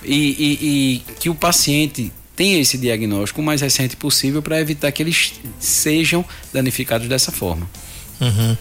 e, 0.04 0.16
e- 0.16 0.60
e 1.08 1.14
que 1.20 1.30
o 1.30 1.36
paciente 1.36 2.12
tenha 2.36 2.60
esse 2.60 2.78
diagnóstico 2.78 3.41
o 3.41 3.43
mais 3.43 3.62
recente 3.62 3.96
possível 3.96 4.41
para 4.41 4.60
evitar 4.60 4.91
que 4.91 5.02
eles 5.04 5.34
sejam 5.60 6.26
danificados 6.52 7.08
dessa 7.08 7.32
forma. 7.32 7.69
Uhum. 8.22 8.58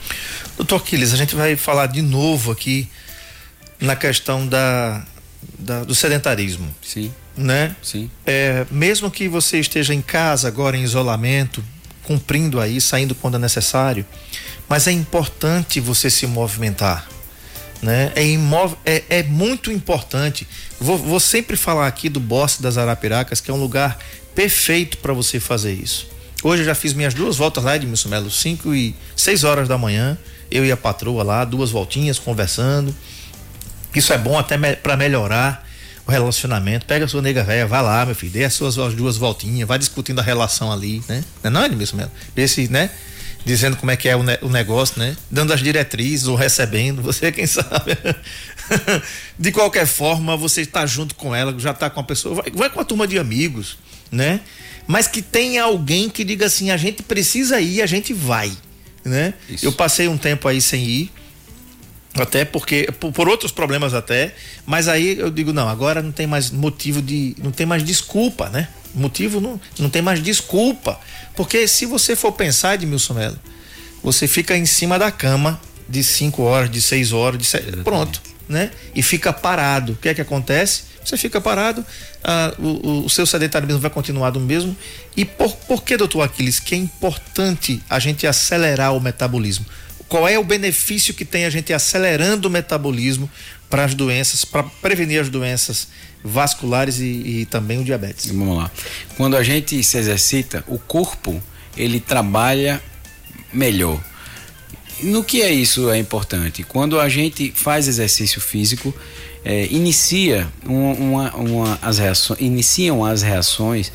Doutor 0.57 0.77
Aquiles, 0.77 1.13
a 1.13 1.17
gente 1.17 1.35
vai 1.35 1.57
falar 1.57 1.87
de 1.87 2.03
novo 2.03 2.51
aqui 2.53 2.89
na 3.81 3.95
questão 3.97 4.47
da, 4.47 5.05
da- 5.59 5.85
do 5.85 5.95
sedentarismo, 5.95 6.73
Sim, 6.83 7.13
né? 7.37 7.75
sim. 7.83 8.11
É, 8.27 8.67
mesmo 8.71 9.11
que 9.11 9.29
você 9.29 9.59
esteja 9.59 9.95
em 9.95 10.03
casa 10.03 10.49
agora 10.49 10.77
em 10.77 10.83
isolamento, 10.83 11.63
cumprindo 12.05 12.61
aí, 12.61 12.81
saindo 12.81 13.15
quando 13.15 13.37
é 13.37 13.39
necessário, 13.39 14.05
mas 14.69 14.87
é 14.87 14.93
importante 14.93 15.81
você 15.81 16.11
se 16.11 16.27
movimentar, 16.27 17.09
né? 17.83 18.13
É, 18.15 18.25
imov- 18.25 18.77
é, 18.87 19.03
é 19.11 19.23
muito 19.25 19.71
importante. 19.73 20.47
Vou, 20.81 20.97
vou 20.97 21.19
sempre 21.21 21.57
falar 21.57 21.87
aqui 21.87 22.09
do 22.09 22.21
Bosque 22.21 22.63
das 22.63 22.79
Arapiracas, 22.79 23.41
que 23.41 23.51
é 23.51 23.55
um 23.55 23.61
lugar 23.61 23.99
perfeito 24.35 24.99
para 24.99 25.13
você 25.13 25.39
fazer 25.41 25.73
isso. 25.75 26.09
Hoje 26.43 26.63
eu 26.63 26.67
já 26.67 26.75
fiz 26.75 26.93
minhas 26.95 27.13
duas 27.15 27.37
voltas 27.37 27.63
lá, 27.63 27.77
Edmilson 27.77 28.09
Melo, 28.09 28.31
5 28.31 28.75
e 28.75 28.95
6 29.17 29.45
horas 29.45 29.69
da 29.69 29.77
manhã, 29.79 30.17
eu 30.51 30.65
e 30.65 30.73
a 30.73 30.77
patroa 30.77 31.23
lá, 31.23 31.45
duas 31.45 31.71
voltinhas 31.71 32.19
conversando. 32.19 32.95
Isso 33.95 34.13
é 34.13 34.19
bom 34.19 34.39
até 34.39 34.57
me, 34.57 34.75
para 34.75 34.97
melhorar 34.97 35.69
o 36.07 36.11
relacionamento. 36.11 36.87
Pega 36.87 37.05
a 37.05 37.09
sua 37.09 37.23
nega 37.23 37.45
velha, 37.45 37.67
vai 37.67 37.83
lá, 37.83 38.05
meu 38.07 38.15
filho, 38.15 38.33
dê 38.33 38.45
as 38.45 38.55
suas 38.55 38.75
duas 38.95 39.17
voltinhas, 39.17 39.69
vai 39.69 39.79
discutindo 39.79 40.19
a 40.19 40.23
relação 40.23 40.73
ali, 40.73 41.03
né? 41.09 41.23
Não 41.45 41.63
é 41.63 41.67
Edmilson 41.67 41.97
Melo? 41.97 42.11
Esse, 42.37 42.69
né? 42.69 42.91
Dizendo 43.45 43.77
como 43.77 43.91
é 43.91 43.97
que 43.97 44.09
é 44.09 44.15
o, 44.15 44.23
ne 44.23 44.39
o 44.41 44.49
negócio, 44.49 45.01
né? 45.01 45.17
Dando 45.31 45.53
as 45.53 45.61
diretrizes 45.61 46.27
ou 46.27 46.37
recebendo, 46.37 47.03
você 47.03 47.27
é 47.27 47.33
quem 47.33 47.47
sabe. 47.47 47.97
de 49.39 49.53
qualquer 49.53 49.87
forma, 49.87 50.37
você 50.37 50.63
está 50.63 50.87
junto 50.87 51.15
com 51.15 51.35
ela, 51.35 51.55
já 51.59 51.73
está 51.73 51.91
com 51.91 52.01
a 52.01 52.05
pessoa, 52.05 52.37
vai, 52.37 52.51
vai 52.53 52.71
com 52.71 52.81
a 52.81 52.85
turma 52.85 53.07
de 53.07 53.19
amigos, 53.19 53.79
né? 54.11 54.41
Mas 54.87 55.07
que 55.07 55.23
tenha 55.23 55.65
alguém 55.65 56.09
que 56.09 56.25
diga 56.25 56.47
assim, 56.47 56.71
a 56.71 56.77
gente 56.77 57.03
precisa 57.03 57.61
ir, 57.61 57.83
a 57.83 57.87
gente 57.87 58.13
vai, 58.13 58.53
né? 59.05 59.35
Isso. 59.49 59.65
Eu 59.65 59.73
passei 59.73 60.09
um 60.09 60.19
tempo 60.19 60.47
aí 60.47 60.61
sem 60.61 60.85
ir, 60.85 61.13
até 62.15 62.45
porque 62.45 62.89
por, 63.01 63.13
por, 63.13 63.29
outros 63.29 63.53
problemas 63.53 63.95
até, 63.95 64.35
mas 64.67 64.89
aí 64.89 65.19
eu 65.19 65.31
digo 65.31 65.53
não, 65.53 65.69
agora 65.69 66.03
não 66.03 66.13
tem 66.13 66.27
mais 66.27 66.51
motivo 66.51 67.01
de, 67.01 67.35
não 67.39 67.51
tem 67.51 67.65
mais 67.65 67.83
desculpa, 67.83 68.49
né? 68.49 68.69
Motivo 68.95 69.41
não, 69.41 69.61
não 69.79 69.89
tem 69.89 70.03
mais 70.03 70.23
desculpa, 70.23 70.99
porque 71.35 71.67
se 71.67 71.87
você 71.87 72.15
for 72.15 72.33
pensar, 72.33 72.75
Edmilson 72.75 73.15
Melo, 73.15 73.39
você 74.03 74.27
fica 74.27 74.57
em 74.57 74.67
cima 74.67 74.99
da 74.99 75.11
cama 75.11 75.61
de 75.89 76.03
5 76.03 76.43
horas, 76.43 76.71
de 76.71 76.83
6 76.83 77.13
horas, 77.13 77.39
de 77.39 77.45
sete, 77.45 77.77
pronto, 77.79 78.21
né? 78.49 78.71
E 78.95 79.03
fica 79.03 79.33
parado. 79.33 79.93
O 79.93 79.97
que 79.97 80.09
é 80.09 80.15
que 80.15 80.21
acontece? 80.21 80.93
Você 81.05 81.17
fica 81.17 81.41
parado, 81.41 81.85
ah, 82.23 82.55
o, 82.59 83.05
o, 83.05 83.11
seu 83.11 83.27
sedentarismo 83.27 83.81
vai 83.81 83.91
continuar 83.91 84.31
do 84.31 84.39
mesmo. 84.39 84.77
E 85.17 85.25
por, 85.25 85.53
por 85.57 85.83
que, 85.83 85.97
doutor 85.97 86.23
Aquiles, 86.23 86.61
que 86.61 86.75
é 86.75 86.79
importante 86.79 87.83
a 87.91 87.99
gente 87.99 88.27
acelerar 88.27 88.95
o 88.95 89.01
metabolismo? 89.01 89.67
Qual 90.13 90.29
é 90.29 90.39
o 90.39 90.45
benefício 90.45 91.15
que 91.15 91.25
tem 91.25 91.47
a 91.47 91.51
gente 91.51 91.73
acelerando 91.73 92.47
o 92.47 92.51
metabolismo 92.51 93.31
para 93.71 93.83
as 93.83 93.95
doenças, 93.95 94.45
para 94.45 94.63
prevenir 94.63 95.19
as 95.19 95.31
doenças 95.31 95.89
vasculares 96.23 96.99
e, 96.99 97.05
e, 97.05 97.47
também 97.47 97.81
o 97.81 97.85
diabetes. 97.85 98.27
Vamos 98.31 98.59
lá. 98.59 98.71
Quando 99.17 99.39
a 99.39 99.43
gente 99.43 99.83
se 99.83 99.97
exercita, 99.97 100.63
o 100.69 100.79
corpo 100.79 101.43
ele 101.75 101.99
trabalha 101.99 102.79
melhor. 103.55 104.05
No 105.03 105.25
que 105.25 105.41
é 105.41 105.51
isso 105.51 105.89
é 105.89 105.97
importante? 105.97 106.63
Quando 106.63 107.01
a 107.01 107.09
gente 107.09 107.51
faz 107.57 107.89
exercício 107.89 108.39
físico, 108.39 108.95
é, 109.43 109.65
inicia 109.71 110.47
uma, 110.63 111.35
uma, 111.35 111.79
as 111.81 111.97
reações, 111.97 112.39
iniciam 112.39 113.03
as 113.03 113.23
reações 113.23 113.91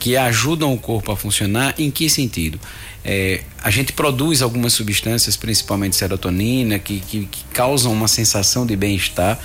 que 0.00 0.16
ajudam 0.16 0.72
o 0.72 0.78
corpo 0.78 1.12
a 1.12 1.16
funcionar. 1.16 1.74
Em 1.78 1.90
que 1.90 2.08
sentido? 2.08 2.58
É, 3.04 3.42
a 3.62 3.70
gente 3.70 3.92
produz 3.92 4.42
algumas 4.42 4.72
substâncias, 4.72 5.36
principalmente 5.36 5.96
serotonina, 5.96 6.78
que, 6.78 7.00
que, 7.00 7.26
que 7.26 7.44
causam 7.52 7.92
uma 7.92 8.08
sensação 8.08 8.66
de 8.66 8.76
bem-estar, 8.76 9.38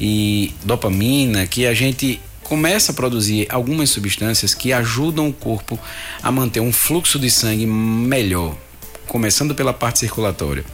e 0.00 0.52
dopamina, 0.64 1.46
que 1.46 1.66
a 1.66 1.74
gente 1.74 2.20
começa 2.42 2.92
a 2.92 2.94
produzir 2.94 3.46
algumas 3.48 3.90
substâncias 3.90 4.54
que 4.54 4.72
ajudam 4.72 5.28
o 5.28 5.32
corpo 5.32 5.78
a 6.22 6.30
manter 6.30 6.60
um 6.60 6.72
fluxo 6.72 7.18
de 7.18 7.30
sangue 7.30 7.66
melhor, 7.66 8.56
começando 9.06 9.54
pela 9.54 9.72
parte 9.72 10.00
circulatória. 10.00 10.64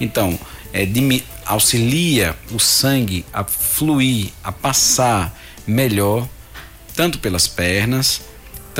Então, 0.00 0.38
é, 0.72 0.86
auxilia 1.44 2.36
o 2.52 2.58
sangue 2.58 3.24
a 3.32 3.44
fluir, 3.44 4.30
a 4.42 4.52
passar 4.52 5.36
melhor, 5.66 6.28
tanto 6.94 7.18
pelas 7.18 7.46
pernas, 7.48 8.22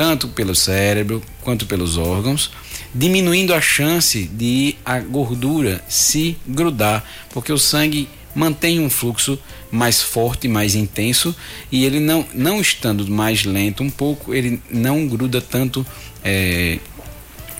tanto 0.01 0.29
pelo 0.29 0.55
cérebro 0.55 1.21
quanto 1.43 1.67
pelos 1.67 1.95
órgãos 1.95 2.49
diminuindo 2.91 3.53
a 3.53 3.61
chance 3.61 4.23
de 4.23 4.75
a 4.83 4.99
gordura 4.99 5.79
se 5.87 6.35
grudar, 6.47 7.05
porque 7.29 7.53
o 7.53 7.57
sangue 7.59 8.09
mantém 8.33 8.79
um 8.79 8.89
fluxo 8.89 9.37
mais 9.71 10.01
forte, 10.01 10.47
mais 10.47 10.73
intenso 10.73 11.35
e 11.71 11.85
ele 11.85 11.99
não, 11.99 12.25
não 12.33 12.59
estando 12.59 13.07
mais 13.11 13.45
lento 13.45 13.83
um 13.83 13.91
pouco, 13.91 14.33
ele 14.33 14.59
não 14.71 15.07
gruda 15.07 15.39
tanto 15.39 15.85
é, 16.23 16.79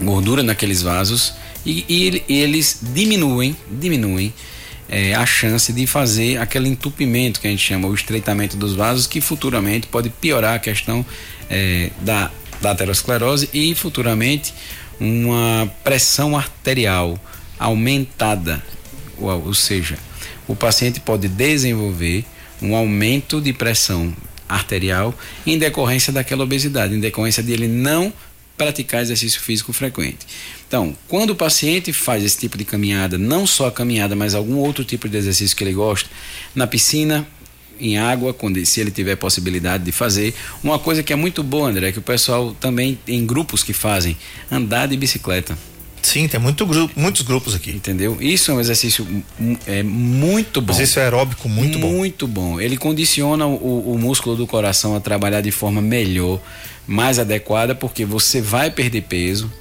gordura 0.01 0.41
naqueles 0.41 0.82
vasos 0.82 1.36
e, 1.63 1.86
e, 1.88 2.34
eles 2.41 2.80
diminuem, 2.82 3.56
diminuem 3.69 4.34
é, 4.89 5.13
a 5.13 5.27
chance 5.27 5.71
de 5.71 5.86
fazer 5.86 6.39
aquele 6.39 6.69
entupimento 6.69 7.39
que 7.39 7.47
a 7.47 7.51
gente 7.51 7.63
chama 7.63 7.88
o 7.88 7.93
estreitamento 7.93 8.58
dos 8.58 8.73
vasos, 8.73 9.06
que 9.06 9.21
futuramente 9.21 9.86
pode 9.86 10.10
piorar 10.10 10.56
a 10.56 10.60
questão 10.60 11.06
é, 11.51 11.89
da, 11.99 12.31
da 12.61 12.71
aterosclerose 12.71 13.49
e 13.53 13.75
futuramente 13.75 14.53
uma 14.99 15.69
pressão 15.83 16.37
arterial 16.37 17.19
aumentada, 17.59 18.63
ou, 19.17 19.47
ou 19.47 19.53
seja, 19.53 19.97
o 20.47 20.55
paciente 20.55 20.99
pode 20.99 21.27
desenvolver 21.27 22.23
um 22.61 22.75
aumento 22.75 23.41
de 23.41 23.51
pressão 23.51 24.15
arterial 24.47 25.13
em 25.45 25.57
decorrência 25.57 26.13
daquela 26.13 26.43
obesidade, 26.43 26.95
em 26.95 26.99
decorrência 26.99 27.43
de 27.43 27.51
ele 27.51 27.67
não 27.67 28.13
praticar 28.57 29.01
exercício 29.01 29.41
físico 29.41 29.73
frequente. 29.73 30.19
Então, 30.67 30.95
quando 31.07 31.31
o 31.31 31.35
paciente 31.35 31.91
faz 31.91 32.23
esse 32.23 32.37
tipo 32.37 32.57
de 32.57 32.63
caminhada, 32.63 33.17
não 33.17 33.47
só 33.47 33.67
a 33.67 33.71
caminhada, 33.71 34.15
mas 34.15 34.35
algum 34.35 34.57
outro 34.57 34.85
tipo 34.85 35.09
de 35.09 35.17
exercício 35.17 35.57
que 35.57 35.63
ele 35.63 35.73
gosta, 35.73 36.09
na 36.53 36.67
piscina, 36.67 37.27
em 37.82 37.98
água, 37.98 38.34
quando, 38.34 38.63
se 38.65 38.80
ele 38.80 38.91
tiver 38.91 39.15
possibilidade 39.15 39.84
de 39.84 39.91
fazer. 39.91 40.34
Uma 40.63 40.78
coisa 40.78 41.02
que 41.02 41.12
é 41.12 41.15
muito 41.15 41.41
boa, 41.41 41.70
André, 41.70 41.89
é 41.89 41.91
que 41.91 42.00
o 42.00 42.02
pessoal 42.02 42.56
também 42.60 42.98
tem 43.06 43.26
grupos 43.26 43.63
que 43.63 43.74
fazem 43.74 44.15
andar 44.52 44.88
de 44.88 44.96
bicicleta. 44.96 45.58
Sim, 46.02 46.28
tem 46.28 46.39
muito 46.39 46.65
grupo, 46.65 47.00
muitos 47.00 47.22
grupos 47.22 47.54
aqui. 47.54 47.72
Entendeu? 47.72 48.17
Isso 48.20 48.52
é 48.52 48.54
um 48.54 48.60
exercício 48.60 49.06
é, 49.67 49.84
muito 49.84 50.62
bom. 50.62 50.74
Exercício 50.74 51.02
aeróbico 51.02 51.48
muito, 51.48 51.78
muito 51.78 51.80
bom. 51.80 51.98
Muito 51.98 52.28
bom. 52.28 52.62
Ele 52.62 52.78
condiciona 52.78 53.46
o, 53.46 53.94
o 53.94 53.98
músculo 54.00 54.36
do 54.36 54.48
coração 54.48 54.96
a 54.96 55.00
trabalhar 55.00 55.41
de 55.41 55.52
forma 55.52 55.82
melhor, 55.82 56.41
mais 56.88 57.20
adequada, 57.20 57.76
porque 57.76 58.04
você 58.04 58.41
vai 58.41 58.72
perder 58.72 59.02
peso, 59.02 59.52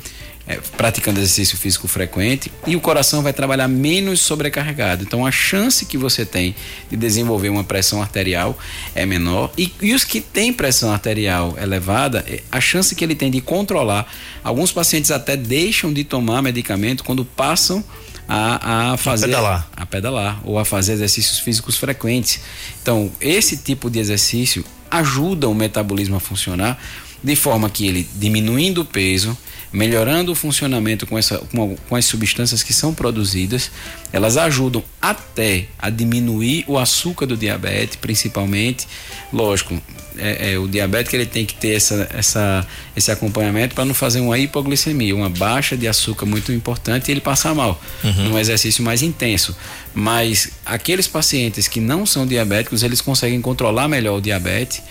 é, 0.51 0.59
praticando 0.77 1.21
exercício 1.21 1.57
físico 1.57 1.87
frequente 1.87 2.51
e 2.67 2.75
o 2.75 2.81
coração 2.81 3.23
vai 3.23 3.33
trabalhar 3.33 3.69
menos 3.69 4.19
sobrecarregado. 4.21 5.05
Então 5.05 5.25
a 5.25 5.31
chance 5.31 5.87
que 5.87 5.97
você 5.97 6.27
tem 6.27 6.57
de 6.91 6.97
desenvolver 6.97 7.51
uma 7.51 7.63
pressão 7.63 8.03
arterial 8.03 8.59
é 8.93 9.07
menor. 9.07 9.53
E, 9.57 9.73
e 9.81 9.95
os 9.95 10.03
que 10.03 10.21
têm 10.21 10.53
pressão 10.53 10.91
arterial 10.93 11.57
elevada, 11.57 12.25
é, 12.27 12.43
a 12.51 12.61
chance 12.61 12.97
que 12.97 13.05
ele 13.05 13.15
tem 13.15 13.31
de 13.31 13.41
controlar, 13.41 14.13
alguns 14.43 14.73
pacientes 14.73 15.13
até 15.13 15.37
deixam 15.37 15.93
de 15.93 16.03
tomar 16.03 16.43
medicamento 16.43 17.05
quando 17.05 17.25
passam 17.25 17.85
a, 18.29 18.93
a 18.93 18.97
fazer 18.97 19.27
a 19.27 19.29
pedalar. 19.29 19.71
a 19.77 19.87
pedalar 19.87 20.41
ou 20.43 20.59
a 20.59 20.65
fazer 20.65 20.95
exercícios 20.95 21.39
físicos 21.39 21.77
frequentes. 21.77 22.41
Então, 22.83 23.13
esse 23.21 23.57
tipo 23.57 23.89
de 23.89 24.01
exercício 24.01 24.65
ajuda 24.91 25.49
o 25.49 25.55
metabolismo 25.55 26.17
a 26.17 26.21
funcionar 26.21 26.77
de 27.23 27.37
forma 27.37 27.71
que 27.71 27.87
ele 27.87 28.09
diminuindo 28.17 28.81
o 28.81 28.85
peso, 28.85 29.37
melhorando 29.73 30.33
o 30.33 30.35
funcionamento 30.35 31.07
com, 31.07 31.17
essa, 31.17 31.39
com, 31.39 31.77
com, 31.89 31.97
as 31.97 32.05
substâncias 32.05 32.63
que 32.63 32.73
são 32.73 32.93
produzidas, 32.93 33.71
elas 34.13 34.37
ajudam 34.37 34.83
até 35.01 35.67
a 35.79 35.89
diminuir 35.91 36.65
o 36.67 36.77
açúcar 36.77 37.27
do 37.27 37.37
diabetes, 37.37 37.97
principalmente. 37.97 38.89
Lógico, 39.33 39.81
é, 40.19 40.53
é, 40.53 40.59
o 40.59 40.67
diabético 40.67 41.15
ele 41.15 41.27
tem 41.27 41.47
que 41.47 41.55
ter 41.55 41.77
essa, 41.77 42.09
essa, 42.13 42.67
esse 42.97 43.11
acompanhamento 43.13 43.75
para 43.75 43.85
não 43.85 43.95
fazer 43.95 44.21
uma 44.21 44.37
hipoglicemia, 44.39 45.15
uma 45.15 45.31
baixa 45.31 45.77
de 45.77 45.87
açúcar 45.87 46.27
muito 46.27 46.53
importante 46.53 47.09
e 47.09 47.13
ele 47.13 47.21
passar 47.21 47.55
mal 47.55 47.81
uhum. 48.03 48.31
num 48.31 48.39
exercício 48.39 48.83
mais 48.83 49.03
intenso. 49.03 49.57
Mas 49.95 50.51
aqueles 50.67 51.07
pacientes 51.07 51.69
que 51.69 51.81
não 51.81 52.05
são 52.05 52.27
diabéticos, 52.27 52.83
eles 52.83 53.01
conseguem 53.01 53.41
controlar 53.41 53.87
melhor 53.87 54.19
o 54.19 54.21
diabetes, 54.21 54.83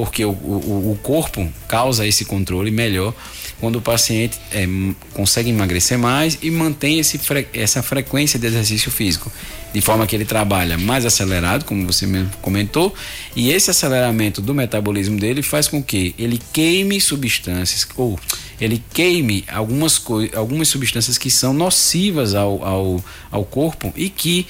porque 0.00 0.24
o, 0.24 0.30
o, 0.30 0.92
o 0.92 0.98
corpo 1.02 1.46
causa 1.68 2.06
esse 2.06 2.24
controle 2.24 2.70
melhor 2.70 3.14
quando 3.60 3.76
o 3.76 3.82
paciente 3.82 4.40
é, 4.50 4.66
consegue 5.12 5.50
emagrecer 5.50 5.98
mais 5.98 6.38
e 6.40 6.50
mantém 6.50 6.98
esse, 6.98 7.20
essa 7.52 7.82
frequência 7.82 8.38
de 8.38 8.46
exercício 8.46 8.90
físico, 8.90 9.30
de 9.74 9.82
forma 9.82 10.06
que 10.06 10.16
ele 10.16 10.24
trabalha 10.24 10.78
mais 10.78 11.04
acelerado, 11.04 11.66
como 11.66 11.86
você 11.86 12.06
mesmo 12.06 12.30
comentou, 12.40 12.94
e 13.36 13.50
esse 13.50 13.70
aceleramento 13.70 14.40
do 14.40 14.54
metabolismo 14.54 15.20
dele 15.20 15.42
faz 15.42 15.68
com 15.68 15.82
que 15.82 16.14
ele 16.18 16.40
queime 16.50 16.98
substâncias 16.98 17.86
ou 17.94 18.18
ele 18.58 18.82
queime 18.94 19.44
algumas, 19.48 20.02
algumas 20.34 20.68
substâncias 20.68 21.18
que 21.18 21.30
são 21.30 21.52
nocivas 21.52 22.34
ao, 22.34 22.64
ao, 22.64 23.04
ao 23.30 23.44
corpo 23.44 23.92
e 23.94 24.08
que 24.08 24.46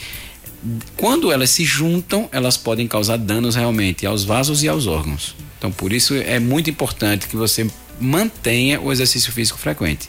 quando 0.97 1.33
elas 1.33 1.51
se 1.51 1.65
juntam, 1.65 2.29
elas 2.33 2.57
podem 2.57 2.87
causar 2.87 3.17
danos 3.17 3.55
realmente 3.55 4.07
aos 4.07 4.25
vasos 4.25 4.63
e 4.63 4.69
aos 4.69 4.87
órgãos. 4.87 5.35
Então, 5.59 5.71
por 5.73 5.93
isso 5.93 6.15
é 6.15 6.39
muito 6.39 6.71
importante 6.71 7.29
que 7.29 7.37
você 7.37 7.69
mantenha 8.01 8.81
o 8.81 8.93
exercício 8.93 9.33
físico 9.33 9.59
frequente. 9.59 10.09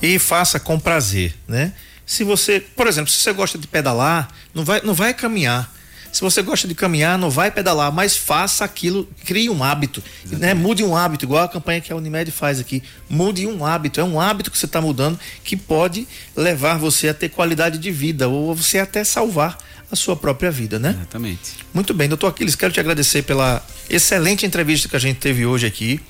E 0.00 0.18
faça 0.18 0.60
com 0.60 0.78
prazer, 0.78 1.34
né? 1.48 1.72
Se 2.04 2.22
você, 2.22 2.60
por 2.60 2.86
exemplo, 2.86 3.10
se 3.10 3.20
você 3.20 3.32
gosta 3.32 3.58
de 3.58 3.66
pedalar, 3.66 4.28
não 4.54 4.64
vai, 4.64 4.80
não 4.82 4.94
vai 4.94 5.12
caminhar. 5.12 5.74
Se 6.16 6.22
você 6.22 6.40
gosta 6.40 6.66
de 6.66 6.74
caminhar, 6.74 7.18
não 7.18 7.28
vai 7.28 7.50
pedalar, 7.50 7.92
mas 7.92 8.16
faça 8.16 8.64
aquilo, 8.64 9.06
crie 9.26 9.50
um 9.50 9.62
hábito, 9.62 10.02
né? 10.24 10.54
Mude 10.54 10.82
um 10.82 10.96
hábito, 10.96 11.26
igual 11.26 11.44
a 11.44 11.48
campanha 11.48 11.78
que 11.78 11.92
a 11.92 11.96
Unimed 11.96 12.30
faz 12.30 12.58
aqui. 12.58 12.82
Mude 13.06 13.46
um 13.46 13.66
hábito, 13.66 14.00
é 14.00 14.02
um 14.02 14.18
hábito 14.18 14.50
que 14.50 14.56
você 14.56 14.64
está 14.64 14.80
mudando 14.80 15.20
que 15.44 15.58
pode 15.58 16.08
levar 16.34 16.78
você 16.78 17.10
a 17.10 17.14
ter 17.14 17.28
qualidade 17.28 17.76
de 17.76 17.90
vida 17.90 18.28
ou 18.28 18.54
você 18.54 18.78
até 18.78 19.04
salvar 19.04 19.58
a 19.92 19.94
sua 19.94 20.16
própria 20.16 20.50
vida, 20.50 20.78
né? 20.78 20.94
Exatamente. 20.96 21.52
Muito 21.74 21.92
bem, 21.92 22.08
doutor 22.08 22.28
Aquiles, 22.28 22.54
quero 22.54 22.72
te 22.72 22.80
agradecer 22.80 23.20
pela 23.20 23.62
excelente 23.90 24.46
entrevista 24.46 24.88
que 24.88 24.96
a 24.96 24.98
gente 24.98 25.18
teve 25.18 25.44
hoje 25.44 25.66
aqui. 25.66 26.00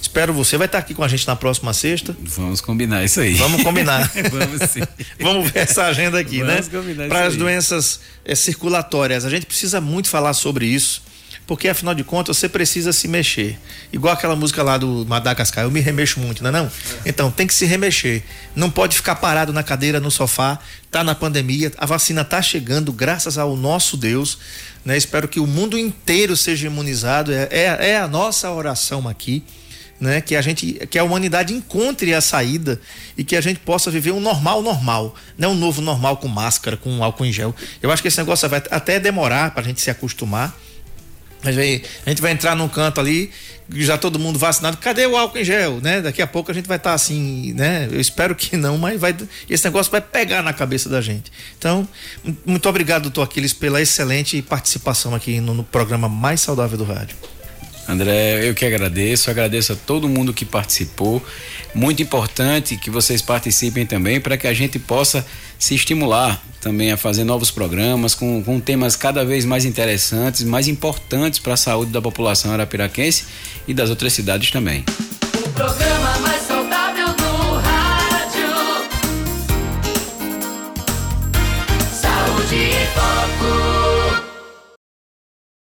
Espero 0.00 0.32
você. 0.32 0.56
Vai 0.56 0.66
estar 0.66 0.78
aqui 0.78 0.94
com 0.94 1.02
a 1.04 1.08
gente 1.08 1.26
na 1.26 1.36
próxima 1.36 1.72
sexta. 1.72 2.16
Vamos 2.20 2.60
combinar 2.60 3.04
isso 3.04 3.20
aí. 3.20 3.34
Vamos 3.34 3.62
combinar. 3.62 4.10
Vamos 4.30 4.70
sim. 4.70 4.80
Vamos 5.20 5.50
ver 5.50 5.60
essa 5.60 5.84
agenda 5.84 6.18
aqui, 6.18 6.42
Vamos 6.42 6.68
né? 6.68 6.78
combinar 6.78 7.08
Para 7.08 7.26
as 7.26 7.34
aí. 7.34 7.38
doenças 7.38 8.00
eh, 8.24 8.34
circulatórias. 8.34 9.24
A 9.24 9.30
gente 9.30 9.46
precisa 9.46 9.80
muito 9.80 10.08
falar 10.08 10.32
sobre 10.32 10.66
isso. 10.66 11.02
Porque 11.46 11.68
afinal 11.68 11.96
de 11.96 12.04
contas 12.04 12.36
você 12.36 12.48
precisa 12.48 12.92
se 12.92 13.08
mexer. 13.08 13.58
Igual 13.92 14.14
aquela 14.14 14.36
música 14.36 14.62
lá 14.62 14.78
do 14.78 15.04
Madagascar, 15.08 15.64
eu 15.64 15.70
me 15.70 15.80
remexo 15.80 16.20
muito, 16.20 16.44
não 16.44 16.50
é 16.50 16.52
não? 16.52 16.70
Então 17.04 17.28
tem 17.28 17.44
que 17.44 17.52
se 17.52 17.66
remexer. 17.66 18.22
Não 18.54 18.70
pode 18.70 18.94
ficar 18.94 19.16
parado 19.16 19.52
na 19.52 19.64
cadeira, 19.64 19.98
no 19.98 20.12
sofá. 20.12 20.60
Tá 20.92 21.02
na 21.02 21.12
pandemia, 21.12 21.72
a 21.76 21.86
vacina 21.86 22.24
tá 22.24 22.40
chegando, 22.40 22.92
graças 22.92 23.36
ao 23.36 23.56
nosso 23.56 23.96
Deus. 23.96 24.38
Né? 24.84 24.96
Espero 24.96 25.26
que 25.26 25.40
o 25.40 25.46
mundo 25.46 25.76
inteiro 25.76 26.36
seja 26.36 26.68
imunizado. 26.68 27.32
É, 27.32 27.48
é, 27.50 27.90
é 27.90 27.98
a 27.98 28.06
nossa 28.06 28.48
oração 28.52 29.08
aqui. 29.08 29.42
Né? 30.00 30.22
Que 30.22 30.34
a 30.34 30.40
gente, 30.40 30.86
que 30.90 30.98
a 30.98 31.04
humanidade 31.04 31.52
encontre 31.52 32.14
a 32.14 32.22
saída 32.22 32.80
e 33.18 33.22
que 33.22 33.36
a 33.36 33.40
gente 33.42 33.60
possa 33.60 33.90
viver 33.90 34.12
um 34.12 34.20
normal 34.20 34.62
normal, 34.62 35.14
não 35.36 35.52
um 35.52 35.54
novo 35.54 35.82
normal 35.82 36.16
com 36.16 36.26
máscara, 36.26 36.74
com 36.74 37.04
álcool 37.04 37.26
em 37.26 37.32
gel. 37.32 37.54
Eu 37.82 37.92
acho 37.92 38.00
que 38.00 38.08
esse 38.08 38.16
negócio 38.16 38.48
vai 38.48 38.62
até 38.70 38.98
demorar 38.98 39.50
para 39.50 39.60
a 39.62 39.64
gente 39.64 39.80
se 39.80 39.90
acostumar. 39.90 40.58
Mas 41.44 41.56
aí, 41.56 41.82
a 42.04 42.08
gente 42.10 42.20
vai 42.20 42.32
entrar 42.32 42.54
num 42.54 42.68
canto 42.68 43.00
ali, 43.00 43.30
já 43.74 43.96
todo 43.96 44.18
mundo 44.18 44.38
vacinado. 44.38 44.76
Cadê 44.78 45.06
o 45.06 45.16
álcool 45.16 45.38
em 45.38 45.44
gel, 45.44 45.80
né? 45.82 46.00
Daqui 46.02 46.20
a 46.20 46.26
pouco 46.26 46.50
a 46.50 46.54
gente 46.54 46.66
vai 46.66 46.76
estar 46.78 46.92
assim, 46.94 47.52
né? 47.54 47.88
Eu 47.90 48.00
espero 48.00 48.34
que 48.34 48.56
não, 48.58 48.76
mas 48.78 48.98
vai, 49.00 49.14
esse 49.48 49.64
negócio 49.64 49.90
vai 49.92 50.00
pegar 50.02 50.42
na 50.42 50.52
cabeça 50.54 50.88
da 50.88 51.00
gente. 51.00 51.30
Então, 51.58 51.86
mu- 52.24 52.36
muito 52.44 52.68
obrigado, 52.68 53.02
doutor 53.04 53.22
Aquiles, 53.22 53.52
pela 53.54 53.80
excelente 53.80 54.40
participação 54.42 55.14
aqui 55.14 55.40
no, 55.40 55.52
no 55.54 55.64
programa 55.64 56.08
mais 56.10 56.40
saudável 56.40 56.76
do 56.76 56.84
rádio. 56.84 57.16
André, 57.90 58.48
eu 58.48 58.54
que 58.54 58.64
agradeço, 58.64 59.30
agradeço 59.30 59.72
a 59.72 59.76
todo 59.76 60.08
mundo 60.08 60.32
que 60.32 60.44
participou. 60.44 61.20
Muito 61.74 62.00
importante 62.02 62.76
que 62.76 62.88
vocês 62.88 63.20
participem 63.20 63.84
também 63.84 64.20
para 64.20 64.36
que 64.36 64.46
a 64.46 64.54
gente 64.54 64.78
possa 64.78 65.26
se 65.58 65.74
estimular 65.74 66.42
também 66.60 66.92
a 66.92 66.96
fazer 66.96 67.24
novos 67.24 67.50
programas 67.50 68.14
com, 68.14 68.42
com 68.44 68.60
temas 68.60 68.94
cada 68.94 69.24
vez 69.24 69.44
mais 69.44 69.64
interessantes, 69.64 70.44
mais 70.44 70.68
importantes 70.68 71.40
para 71.40 71.54
a 71.54 71.56
saúde 71.56 71.90
da 71.90 72.00
população 72.00 72.52
arapiraquense 72.52 73.24
e 73.66 73.74
das 73.74 73.90
outras 73.90 74.12
cidades 74.12 74.50
também. 74.50 74.84
O 75.44 75.48
programa 75.50 76.18
mais 76.18 76.40